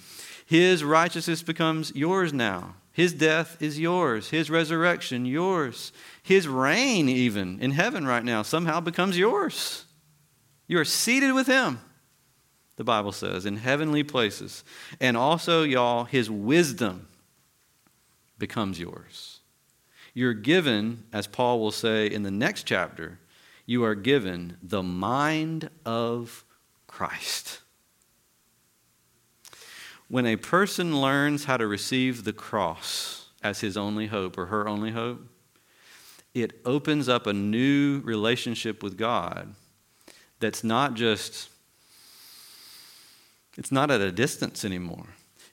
His 0.46 0.86
righteousness 0.86 1.44
becomes 1.44 1.92
yours 1.94 2.32
now. 2.32 2.76
His 2.94 3.12
death 3.12 3.62
is 3.62 3.78
yours. 3.78 4.30
His 4.30 4.50
resurrection, 4.50 5.26
yours. 5.26 5.92
His 6.24 6.48
reign, 6.48 7.10
even 7.10 7.60
in 7.60 7.72
heaven 7.72 8.08
right 8.08 8.24
now, 8.24 8.42
somehow 8.42 8.80
becomes 8.80 9.18
yours. 9.18 9.84
You 10.68 10.80
are 10.80 10.86
seated 10.86 11.34
with 11.34 11.48
Him 11.48 11.82
the 12.82 12.86
Bible 12.86 13.12
says, 13.12 13.46
in 13.46 13.58
heavenly 13.58 14.02
places. 14.02 14.64
And 15.00 15.16
also, 15.16 15.62
y'all, 15.62 16.06
his 16.06 16.32
wisdom 16.32 17.08
becomes 18.40 18.80
yours. 18.80 19.31
You're 20.14 20.34
given, 20.34 21.04
as 21.14 21.28
Paul 21.28 21.60
will 21.60 21.72
say 21.72 22.08
in 22.08 22.24
the 22.24 22.32
next 22.32 22.64
chapter, 22.64 23.20
you 23.66 23.84
are 23.84 23.96
given 23.96 24.58
the 24.62 24.84
mind 24.84 25.70
of 25.86 26.44
Christ. 26.88 27.62
When 30.10 30.26
a 30.26 30.36
person 30.36 31.00
learns 31.00 31.46
how 31.46 31.56
to 31.56 31.66
receive 31.68 32.26
the 32.26 32.34
cross 32.34 33.30
as 33.42 33.62
his 33.62 33.78
only 33.78 34.08
hope 34.08 34.38
or 34.38 34.48
her 34.48 34.68
only 34.68 34.92
hope, 34.92 35.22
it 36.34 36.60
opens 36.66 37.08
up 37.08 37.28
a 37.28 37.34
new 37.34 38.02
relationship 38.02 38.84
with 38.84 38.98
God 38.98 39.56
that's 40.40 40.64
not 40.64 40.96
just 40.96 41.50
it's 43.58 43.72
not 43.72 43.92
at 43.92 44.02
a 44.02 44.12
distance 44.12 44.64
anymore. 44.64 45.08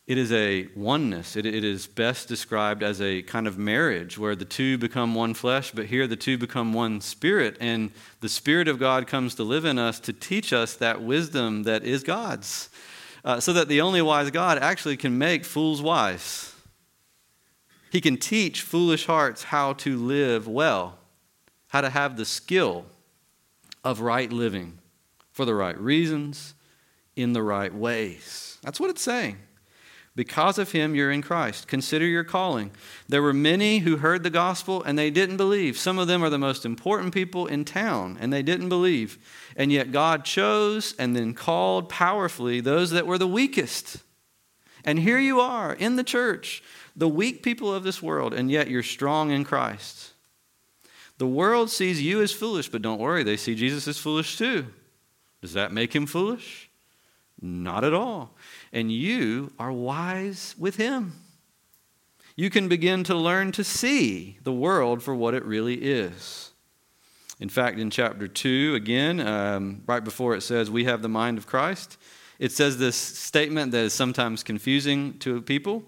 It 0.09 0.17
is 0.17 0.33
a 0.33 0.67
oneness. 0.75 1.37
It, 1.37 1.45
it 1.45 1.63
is 1.63 1.87
best 1.87 2.29
described 2.29 2.83
as 2.83 2.99
a 3.03 3.21
kind 3.21 3.47
of 3.47 3.59
marriage 3.59 4.17
where 4.17 4.35
the 4.35 4.47
two 4.47 4.79
become 4.79 5.15
one 5.15 5.35
flesh, 5.35 5.71
but 5.71 5.85
here 5.85 6.07
the 6.07 6.17
two 6.17 6.39
become 6.39 6.73
one 6.73 7.03
spirit. 7.03 7.59
And 7.61 7.91
the 8.21 8.29
Spirit 8.31 8.69
of 8.69 8.79
God 8.79 9.07
comes 9.07 9.35
to 9.35 9.43
live 9.43 9.67
in 9.67 9.79
us 9.79 10.01
to 10.01 10.15
teach 10.15 10.51
us 10.51 10.75
that 10.77 11.03
wisdom 11.03 11.65
that 11.65 11.85
is 11.85 12.03
God's. 12.03 12.71
Uh, 13.23 13.39
so 13.39 13.53
that 13.53 13.69
the 13.69 13.83
only 13.83 14.01
wise 14.01 14.31
God 14.31 14.57
actually 14.57 14.97
can 14.97 15.19
make 15.19 15.45
fools 15.45 15.83
wise. 15.83 16.55
He 17.93 18.01
can 18.01 18.17
teach 18.17 18.63
foolish 18.63 19.05
hearts 19.05 19.43
how 19.43 19.75
to 19.75 19.99
live 19.99 20.49
well, 20.49 20.97
how 21.69 21.83
to 21.83 21.91
have 21.91 22.17
the 22.17 22.25
skill 22.25 22.87
of 23.85 24.01
right 24.01 24.33
living 24.33 24.79
for 25.33 25.45
the 25.45 25.55
right 25.55 25.79
reasons 25.79 26.55
in 27.15 27.35
the 27.35 27.43
right 27.43 27.75
ways. 27.75 28.57
That's 28.63 28.81
what 28.81 28.89
it's 28.89 29.03
saying. 29.03 29.37
Because 30.19 30.59
of 30.59 30.73
him, 30.73 30.97
you're 30.97 31.13
in 31.13 31.23
Christ. 31.23 31.69
Consider 31.69 32.05
your 32.05 32.25
calling. 32.25 32.73
There 33.09 33.23
were 33.23 33.33
many 33.33 33.79
who 33.79 33.99
heard 33.99 34.25
the 34.25 34.31
gospel 34.31 34.83
and 34.83 34.99
they 34.99 35.11
didn't 35.11 35.37
believe. 35.37 35.79
Some 35.79 35.97
of 35.97 36.09
them 36.09 36.25
are 36.25 36.29
the 36.29 36.37
most 36.37 36.67
important 36.67 37.15
people 37.15 37.47
in 37.47 37.65
town 37.65 38.19
and 38.21 38.33
they 38.33 38.43
didn't 38.43 38.69
believe. 38.69 39.17
And 39.55 39.71
yet 39.71 39.93
God 39.93 40.25
chose 40.25 40.93
and 40.99 41.15
then 41.15 41.35
called 41.35 41.89
powerfully 41.89 42.61
those 42.61 42.91
that 42.91 43.07
were 43.07 43.17
the 43.17 43.29
weakest. 43.29 43.99
And 44.85 44.99
here 44.99 45.21
you 45.21 45.39
are 45.39 45.73
in 45.73 45.95
the 45.95 46.03
church, 46.03 46.65
the 46.97 47.09
weak 47.09 47.45
people 47.45 47.73
of 47.73 47.85
this 47.85 48.03
world, 48.03 48.35
and 48.35 48.51
yet 48.51 48.69
you're 48.69 48.83
strong 48.83 49.31
in 49.31 49.45
Christ. 49.45 50.15
The 51.19 51.29
world 51.29 51.71
sees 51.71 52.03
you 52.03 52.23
as 52.23 52.33
foolish, 52.33 52.69
but 52.69 52.83
don't 52.83 52.99
worry, 52.99 53.23
they 53.23 53.37
see 53.37 53.55
Jesus 53.55 53.87
as 53.87 53.99
foolish 53.99 54.37
too. 54.37 54.67
Does 55.43 55.53
that 55.53 55.71
make 55.71 55.95
him 55.95 56.07
foolish? 56.07 56.69
Not 57.41 57.85
at 57.85 57.95
all. 57.95 58.35
And 58.73 58.93
you 58.93 59.53
are 59.59 59.73
wise 59.73 60.55
with 60.59 60.77
Him. 60.77 61.15
You 62.37 62.51
can 62.51 62.69
begin 62.69 63.03
to 63.05 63.15
learn 63.15 63.51
to 63.53 63.65
see 63.65 64.39
the 64.45 64.53
world 64.53 65.03
for 65.03 65.15
what 65.15 65.35
it 65.35 65.45
really 65.45 65.75
is. 65.75 66.53
In 67.41 67.49
fact, 67.49 67.79
in 67.79 67.91
chapter 67.91 68.29
2, 68.29 68.75
again, 68.75 69.21
um, 69.21 69.83
right 69.87 70.03
before 70.03 70.35
it 70.35 70.43
says, 70.43 70.71
We 70.71 70.85
have 70.85 71.03
the 71.03 71.09
mind 71.09 71.39
of 71.39 71.47
Christ, 71.47 71.97
it 72.39 72.53
says 72.53 72.79
this 72.79 72.97
statement 72.97 73.73
that 73.73 73.85
is 73.85 73.93
sometimes 73.93 74.43
confusing 74.43 75.19
to 75.19 75.43
people. 75.43 75.83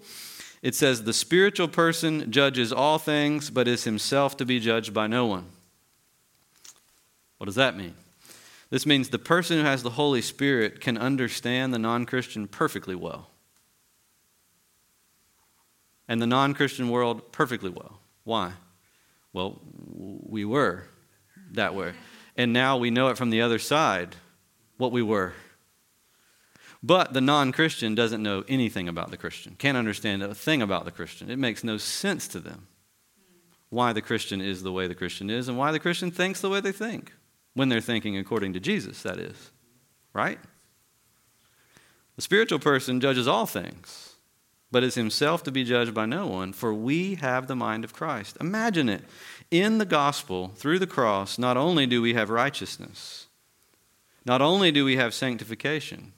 It 0.61 0.75
says, 0.75 1.03
The 1.03 1.13
spiritual 1.13 1.67
person 1.67 2.31
judges 2.31 2.73
all 2.73 2.97
things, 2.97 3.49
but 3.49 3.67
is 3.67 3.85
himself 3.85 4.37
to 4.37 4.45
be 4.45 4.59
judged 4.59 4.93
by 4.93 5.07
no 5.07 5.25
one. 5.25 5.45
What 7.37 7.45
does 7.45 7.55
that 7.55 7.77
mean? 7.77 7.95
This 8.71 8.85
means 8.85 9.09
the 9.09 9.19
person 9.19 9.57
who 9.57 9.65
has 9.65 9.83
the 9.83 9.91
Holy 9.91 10.21
Spirit 10.21 10.79
can 10.79 10.97
understand 10.97 11.73
the 11.73 11.79
non 11.79 12.05
Christian 12.05 12.47
perfectly 12.47 12.95
well. 12.95 13.29
And 16.07 16.21
the 16.21 16.27
non 16.27 16.53
Christian 16.53 16.89
world 16.89 17.31
perfectly 17.33 17.69
well. 17.69 17.99
Why? 18.23 18.53
Well, 19.33 19.59
we 19.93 20.45
were 20.45 20.85
that 21.51 21.75
way. 21.75 21.93
And 22.37 22.53
now 22.53 22.77
we 22.77 22.89
know 22.89 23.09
it 23.09 23.17
from 23.17 23.29
the 23.29 23.41
other 23.41 23.59
side 23.59 24.15
what 24.77 24.93
we 24.93 25.01
were. 25.01 25.33
But 26.81 27.13
the 27.13 27.21
non 27.21 27.51
Christian 27.51 27.93
doesn't 27.93 28.23
know 28.23 28.45
anything 28.47 28.87
about 28.87 29.11
the 29.11 29.17
Christian, 29.17 29.55
can't 29.59 29.77
understand 29.77 30.23
a 30.23 30.33
thing 30.33 30.61
about 30.61 30.85
the 30.85 30.91
Christian. 30.91 31.29
It 31.29 31.37
makes 31.37 31.61
no 31.61 31.77
sense 31.77 32.25
to 32.29 32.39
them 32.39 32.67
why 33.69 33.91
the 33.91 34.01
Christian 34.01 34.39
is 34.39 34.63
the 34.63 34.71
way 34.71 34.87
the 34.87 34.95
Christian 34.95 35.29
is 35.29 35.49
and 35.49 35.57
why 35.57 35.73
the 35.73 35.79
Christian 35.79 36.09
thinks 36.09 36.39
the 36.39 36.49
way 36.49 36.61
they 36.61 36.71
think. 36.71 37.11
When 37.53 37.69
they're 37.69 37.81
thinking 37.81 38.17
according 38.17 38.53
to 38.53 38.59
Jesus, 38.59 39.01
that 39.03 39.17
is. 39.17 39.51
Right? 40.13 40.39
The 42.15 42.21
spiritual 42.21 42.59
person 42.59 43.01
judges 43.01 43.27
all 43.27 43.45
things, 43.45 44.15
but 44.71 44.83
is 44.83 44.95
himself 44.95 45.43
to 45.43 45.51
be 45.51 45.63
judged 45.63 45.93
by 45.93 46.05
no 46.05 46.27
one, 46.27 46.53
for 46.53 46.73
we 46.73 47.15
have 47.15 47.47
the 47.47 47.55
mind 47.55 47.83
of 47.83 47.93
Christ. 47.93 48.37
Imagine 48.39 48.89
it. 48.89 49.03
In 49.49 49.77
the 49.77 49.85
gospel, 49.85 50.51
through 50.55 50.79
the 50.79 50.87
cross, 50.87 51.37
not 51.37 51.57
only 51.57 51.85
do 51.85 52.01
we 52.01 52.13
have 52.13 52.29
righteousness, 52.29 53.27
not 54.25 54.41
only 54.41 54.71
do 54.71 54.85
we 54.85 54.97
have 54.97 55.13
sanctification, 55.13 56.13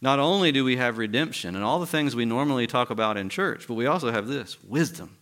not 0.00 0.18
only 0.18 0.52
do 0.52 0.64
we 0.64 0.76
have 0.76 0.98
redemption 0.98 1.54
and 1.54 1.64
all 1.64 1.78
the 1.78 1.86
things 1.86 2.14
we 2.14 2.24
normally 2.24 2.66
talk 2.66 2.90
about 2.90 3.16
in 3.16 3.28
church, 3.28 3.66
but 3.66 3.74
we 3.74 3.86
also 3.86 4.10
have 4.10 4.26
this 4.26 4.62
wisdom. 4.62 5.16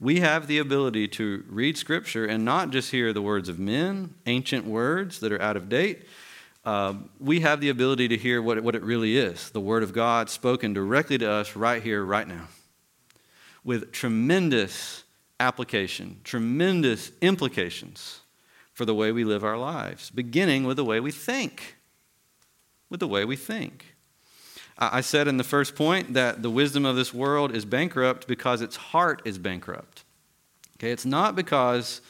We 0.00 0.20
have 0.20 0.46
the 0.46 0.58
ability 0.58 1.08
to 1.08 1.44
read 1.48 1.76
Scripture 1.76 2.24
and 2.24 2.44
not 2.44 2.70
just 2.70 2.92
hear 2.92 3.12
the 3.12 3.22
words 3.22 3.48
of 3.48 3.58
men, 3.58 4.14
ancient 4.26 4.64
words 4.64 5.18
that 5.20 5.32
are 5.32 5.42
out 5.42 5.56
of 5.56 5.68
date. 5.68 6.04
Uh, 6.64 6.94
we 7.18 7.40
have 7.40 7.60
the 7.60 7.68
ability 7.68 8.08
to 8.08 8.16
hear 8.16 8.40
what 8.40 8.62
what 8.62 8.74
it 8.74 8.82
really 8.82 9.16
is 9.16 9.50
the 9.50 9.60
Word 9.60 9.82
of 9.82 9.92
God 9.92 10.30
spoken 10.30 10.72
directly 10.72 11.18
to 11.18 11.28
us 11.28 11.56
right 11.56 11.82
here, 11.82 12.04
right 12.04 12.28
now, 12.28 12.46
with 13.64 13.90
tremendous 13.90 15.02
application, 15.40 16.20
tremendous 16.24 17.10
implications 17.20 18.20
for 18.72 18.84
the 18.84 18.94
way 18.94 19.10
we 19.10 19.24
live 19.24 19.42
our 19.42 19.58
lives, 19.58 20.10
beginning 20.10 20.64
with 20.64 20.76
the 20.76 20.84
way 20.84 21.00
we 21.00 21.10
think. 21.10 21.76
With 22.90 23.00
the 23.00 23.08
way 23.08 23.24
we 23.24 23.36
think. 23.36 23.96
I 24.78 25.00
said 25.00 25.26
in 25.26 25.38
the 25.38 25.44
first 25.44 25.74
point 25.74 26.14
that 26.14 26.42
the 26.42 26.50
wisdom 26.50 26.84
of 26.84 26.94
this 26.94 27.12
world 27.12 27.54
is 27.54 27.64
bankrupt 27.64 28.28
because 28.28 28.60
its 28.60 28.76
heart 28.76 29.20
is 29.24 29.36
bankrupt. 29.36 30.04
Okay, 30.78 30.92
it's 30.92 31.04
not 31.04 31.34
because 31.34 32.00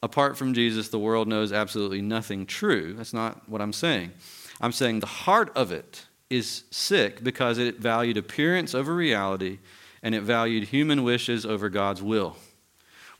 apart 0.00 0.38
from 0.38 0.54
Jesus 0.54 0.88
the 0.88 0.98
world 0.98 1.26
knows 1.26 1.52
absolutely 1.52 2.00
nothing 2.00 2.46
true. 2.46 2.94
That's 2.94 3.12
not 3.12 3.48
what 3.48 3.60
I'm 3.60 3.72
saying. 3.72 4.12
I'm 4.60 4.70
saying 4.70 5.00
the 5.00 5.06
heart 5.06 5.50
of 5.56 5.72
it 5.72 6.06
is 6.30 6.62
sick 6.70 7.24
because 7.24 7.58
it 7.58 7.80
valued 7.80 8.16
appearance 8.16 8.74
over 8.74 8.94
reality 8.94 9.58
and 10.00 10.14
it 10.14 10.20
valued 10.20 10.68
human 10.68 11.02
wishes 11.02 11.44
over 11.44 11.68
God's 11.68 12.02
will. 12.02 12.36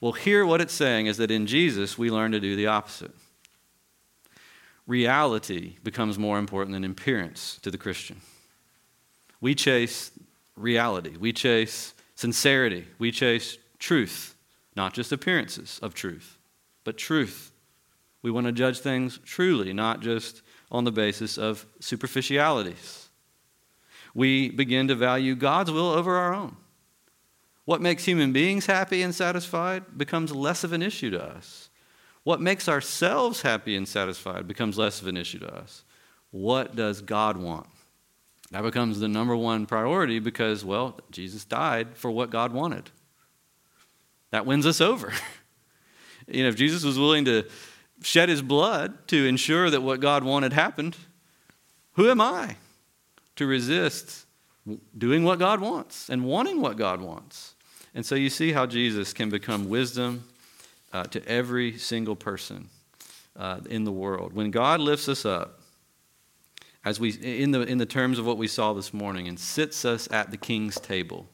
Well, 0.01 0.13
here 0.13 0.47
what 0.47 0.61
it's 0.61 0.75
saying 0.75 1.07
is 1.07 1.17
that 1.17 1.33
in 1.33 1.47
Jesus 1.47 1.99
we 1.99 2.11
learn 2.11 2.31
to 2.31 2.41
do 2.41 2.55
the 2.55 2.69
opposite. 2.69 3.13
Reality 4.87 5.77
becomes 5.83 6.19
more 6.19 6.39
important 6.39 6.75
than 6.75 6.85
appearance 6.85 7.59
to 7.63 7.71
the 7.71 7.79
Christian. 7.79 8.21
We 9.41 9.55
chase 9.55 10.11
reality, 10.57 11.17
we 11.19 11.33
chase 11.33 11.95
sincerity, 12.15 12.87
we 12.99 13.11
chase 13.11 13.59
truth, 13.79 14.37
not 14.77 14.95
just 14.95 15.13
appearances 15.13 15.79
of 15.83 15.95
truth, 15.95 16.39
but 16.85 16.97
truth. 16.97 17.53
We 18.23 18.31
want 18.31 18.47
to 18.47 18.53
judge 18.53 18.81
things 18.81 19.19
truly, 19.25 19.73
not 19.73 20.01
just 20.01 20.43
on 20.71 20.85
the 20.85 20.93
basis 20.93 21.37
of 21.37 21.67
superficialities. 21.81 23.09
We 24.15 24.49
begin 24.49 24.89
to 24.89 24.95
value 24.95 25.35
God's 25.35 25.71
will 25.71 25.91
over 25.91 26.17
our 26.17 26.33
own. 26.33 26.57
What 27.65 27.81
makes 27.81 28.05
human 28.05 28.33
beings 28.33 28.67
happy 28.67 29.03
and 29.03 29.15
satisfied 29.15 29.99
becomes 29.99 30.35
less 30.35 30.65
of 30.65 30.73
an 30.73 30.83
issue 30.83 31.11
to 31.11 31.23
us. 31.23 31.71
What 32.23 32.41
makes 32.41 32.69
ourselves 32.69 33.43
happy 33.43 33.77
and 33.77 33.87
satisfied 33.87 34.49
becomes 34.49 34.79
less 34.79 35.03
of 35.03 35.09
an 35.09 35.17
issue 35.17 35.41
to 35.41 35.55
us. 35.55 35.85
What 36.31 36.75
does 36.75 37.01
God 37.01 37.37
want? 37.37 37.67
That 38.51 38.63
becomes 38.63 39.01
the 39.01 39.09
number 39.09 39.35
one 39.37 39.67
priority 39.67 40.19
because, 40.19 40.65
well, 40.65 41.01
Jesus 41.11 41.45
died 41.45 41.97
for 41.97 42.11
what 42.11 42.31
God 42.31 42.53
wanted. 42.53 42.91
That 44.31 44.47
wins 44.47 44.67
us 44.67 44.81
over. 44.81 45.13
you 46.29 46.43
know, 46.43 46.49
if 46.49 46.57
Jesus 46.57 46.85
was 46.85 46.99
willing 46.99 47.25
to 47.25 47.45
shed 48.03 48.29
his 48.29 48.43
blood 48.43 49.09
to 49.09 49.27
ensure 49.27 49.71
that 49.71 49.81
what 49.81 50.01
God 50.01 50.25
wanted 50.25 50.53
happened, 50.53 50.97
who 51.95 52.11
am 52.11 52.21
I 52.21 52.57
to 53.37 53.47
resist 53.47 54.27
doing 54.97 55.25
what 55.25 55.39
God 55.39 55.61
wants 55.61 56.09
and 56.09 56.25
wanting 56.25 56.61
what 56.61 56.77
God 56.77 57.01
wants? 57.01 57.55
And 57.95 58.05
so 58.05 58.15
you 58.15 58.29
see 58.29 58.53
how 58.53 58.67
Jesus 58.67 59.13
can 59.13 59.31
become 59.31 59.69
wisdom 59.69 60.25
uh, 60.93 61.05
to 61.05 61.27
every 61.29 61.79
single 61.79 62.17
person 62.17 62.69
uh, 63.37 63.61
in 63.69 63.85
the 63.85 63.93
world. 63.93 64.33
When 64.33 64.51
God 64.51 64.81
lifts 64.81 65.09
us 65.09 65.25
up, 65.25 65.61
as 66.85 67.01
we 67.01 67.11
in 67.11 67.51
the 67.51 67.63
in 67.63 67.79
the 67.79 67.87
terms 67.87 68.19
of 68.19 68.27
what 68.27 68.39
we 68.39 68.47
saw 68.47 68.73
this 68.73 68.93
morning, 68.93 69.29
and 69.29 69.39
sits 69.39 69.85
us 69.85 70.09
at 70.11 70.31
the 70.31 70.37
king's 70.37 70.79
table. 70.79 71.27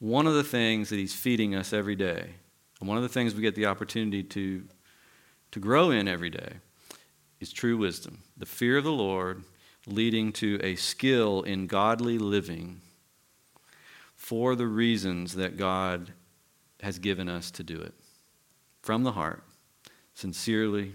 One 0.00 0.26
of 0.26 0.34
the 0.34 0.44
things 0.44 0.90
that 0.90 0.96
he's 0.96 1.14
feeding 1.14 1.54
us 1.54 1.72
every 1.72 1.94
day, 1.96 2.34
and 2.80 2.88
one 2.88 2.96
of 2.96 3.02
the 3.02 3.08
things 3.08 3.34
we 3.34 3.42
get 3.42 3.54
the 3.54 3.66
opportunity 3.66 4.22
to 4.22 4.64
to 5.52 5.60
grow 5.60 5.90
in 5.90 6.08
every 6.08 6.30
day, 6.30 6.54
is 7.40 7.52
true 7.52 7.76
wisdom, 7.76 8.22
the 8.36 8.46
fear 8.46 8.78
of 8.78 8.84
the 8.84 8.92
Lord, 8.92 9.44
leading 9.86 10.32
to 10.32 10.58
a 10.62 10.74
skill 10.74 11.42
in 11.42 11.66
godly 11.66 12.18
living 12.18 12.80
for 14.16 14.56
the 14.56 14.66
reasons 14.66 15.34
that 15.34 15.56
God 15.56 16.12
has 16.80 16.98
given 16.98 17.28
us 17.28 17.50
to 17.52 17.62
do 17.62 17.80
it 17.80 17.94
from 18.82 19.04
the 19.04 19.12
heart, 19.12 19.44
sincerely 20.14 20.94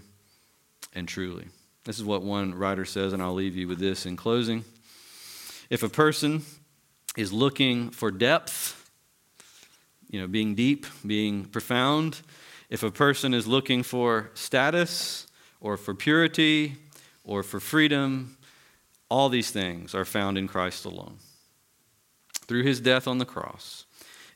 and 0.94 1.08
truly. 1.08 1.46
This 1.90 1.98
is 1.98 2.04
what 2.04 2.22
one 2.22 2.54
writer 2.54 2.84
says, 2.84 3.12
and 3.12 3.20
I'll 3.20 3.34
leave 3.34 3.56
you 3.56 3.66
with 3.66 3.80
this 3.80 4.06
in 4.06 4.14
closing. 4.14 4.64
If 5.70 5.82
a 5.82 5.88
person 5.88 6.42
is 7.16 7.32
looking 7.32 7.90
for 7.90 8.12
depth, 8.12 8.88
you 10.08 10.20
know, 10.20 10.28
being 10.28 10.54
deep, 10.54 10.86
being 11.04 11.46
profound, 11.46 12.20
if 12.68 12.84
a 12.84 12.92
person 12.92 13.34
is 13.34 13.48
looking 13.48 13.82
for 13.82 14.30
status 14.34 15.26
or 15.60 15.76
for 15.76 15.92
purity 15.92 16.76
or 17.24 17.42
for 17.42 17.58
freedom, 17.58 18.36
all 19.08 19.28
these 19.28 19.50
things 19.50 19.92
are 19.92 20.04
found 20.04 20.38
in 20.38 20.46
Christ 20.46 20.84
alone 20.84 21.16
through 22.46 22.62
his 22.62 22.80
death 22.80 23.08
on 23.08 23.18
the 23.18 23.24
cross, 23.24 23.84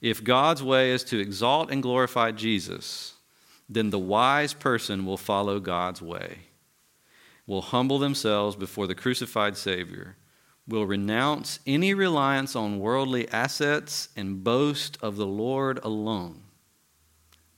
if 0.01 0.25
God's 0.25 0.61
way 0.61 0.91
is 0.91 1.05
to 1.05 1.21
exalt 1.21 1.71
and 1.71 1.85
glorify 1.85 2.33
Jesus, 2.33 3.15
then 3.69 3.91
the 3.91 3.99
wise 4.01 4.55
person 4.55 5.07
will 5.07 5.17
follow 5.17 5.61
God's 5.61 6.03
way, 6.03 6.39
will 7.47 7.63
humble 7.63 7.99
themselves 7.99 8.57
before 8.57 8.87
the 8.87 8.95
crucified 8.95 9.57
Savior, 9.57 10.17
will 10.67 10.87
renounce 10.87 11.59
any 11.67 11.93
reliance 11.93 12.57
on 12.57 12.79
worldly 12.79 13.29
assets 13.29 14.09
and 14.17 14.43
boast 14.43 14.97
of 15.03 15.17
the 15.17 15.27
Lord 15.27 15.79
alone. 15.83 16.43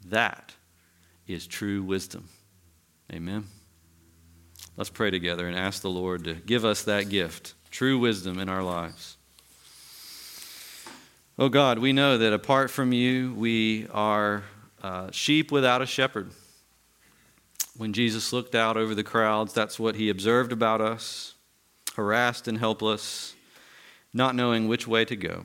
That 0.04 0.54
is 1.26 1.46
true 1.46 1.82
wisdom. 1.82 2.28
Amen. 3.12 3.44
Let's 4.76 4.90
pray 4.90 5.10
together 5.10 5.46
and 5.46 5.56
ask 5.56 5.82
the 5.82 5.90
Lord 5.90 6.24
to 6.24 6.34
give 6.34 6.64
us 6.64 6.82
that 6.82 7.08
gift, 7.08 7.54
true 7.70 7.98
wisdom 7.98 8.38
in 8.38 8.48
our 8.48 8.62
lives. 8.62 9.16
Oh 11.38 11.48
God, 11.48 11.78
we 11.78 11.92
know 11.92 12.18
that 12.18 12.32
apart 12.32 12.70
from 12.70 12.92
you, 12.92 13.34
we 13.34 13.86
are 13.88 14.42
uh, 14.82 15.10
sheep 15.12 15.52
without 15.52 15.82
a 15.82 15.86
shepherd. 15.86 16.30
When 17.76 17.92
Jesus 17.92 18.32
looked 18.32 18.54
out 18.54 18.76
over 18.76 18.94
the 18.94 19.04
crowds, 19.04 19.52
that's 19.52 19.78
what 19.78 19.96
he 19.96 20.08
observed 20.08 20.52
about 20.52 20.80
us 20.80 21.34
harassed 21.94 22.46
and 22.46 22.58
helpless, 22.58 23.34
not 24.12 24.34
knowing 24.34 24.68
which 24.68 24.86
way 24.86 25.04
to 25.06 25.16
go. 25.16 25.44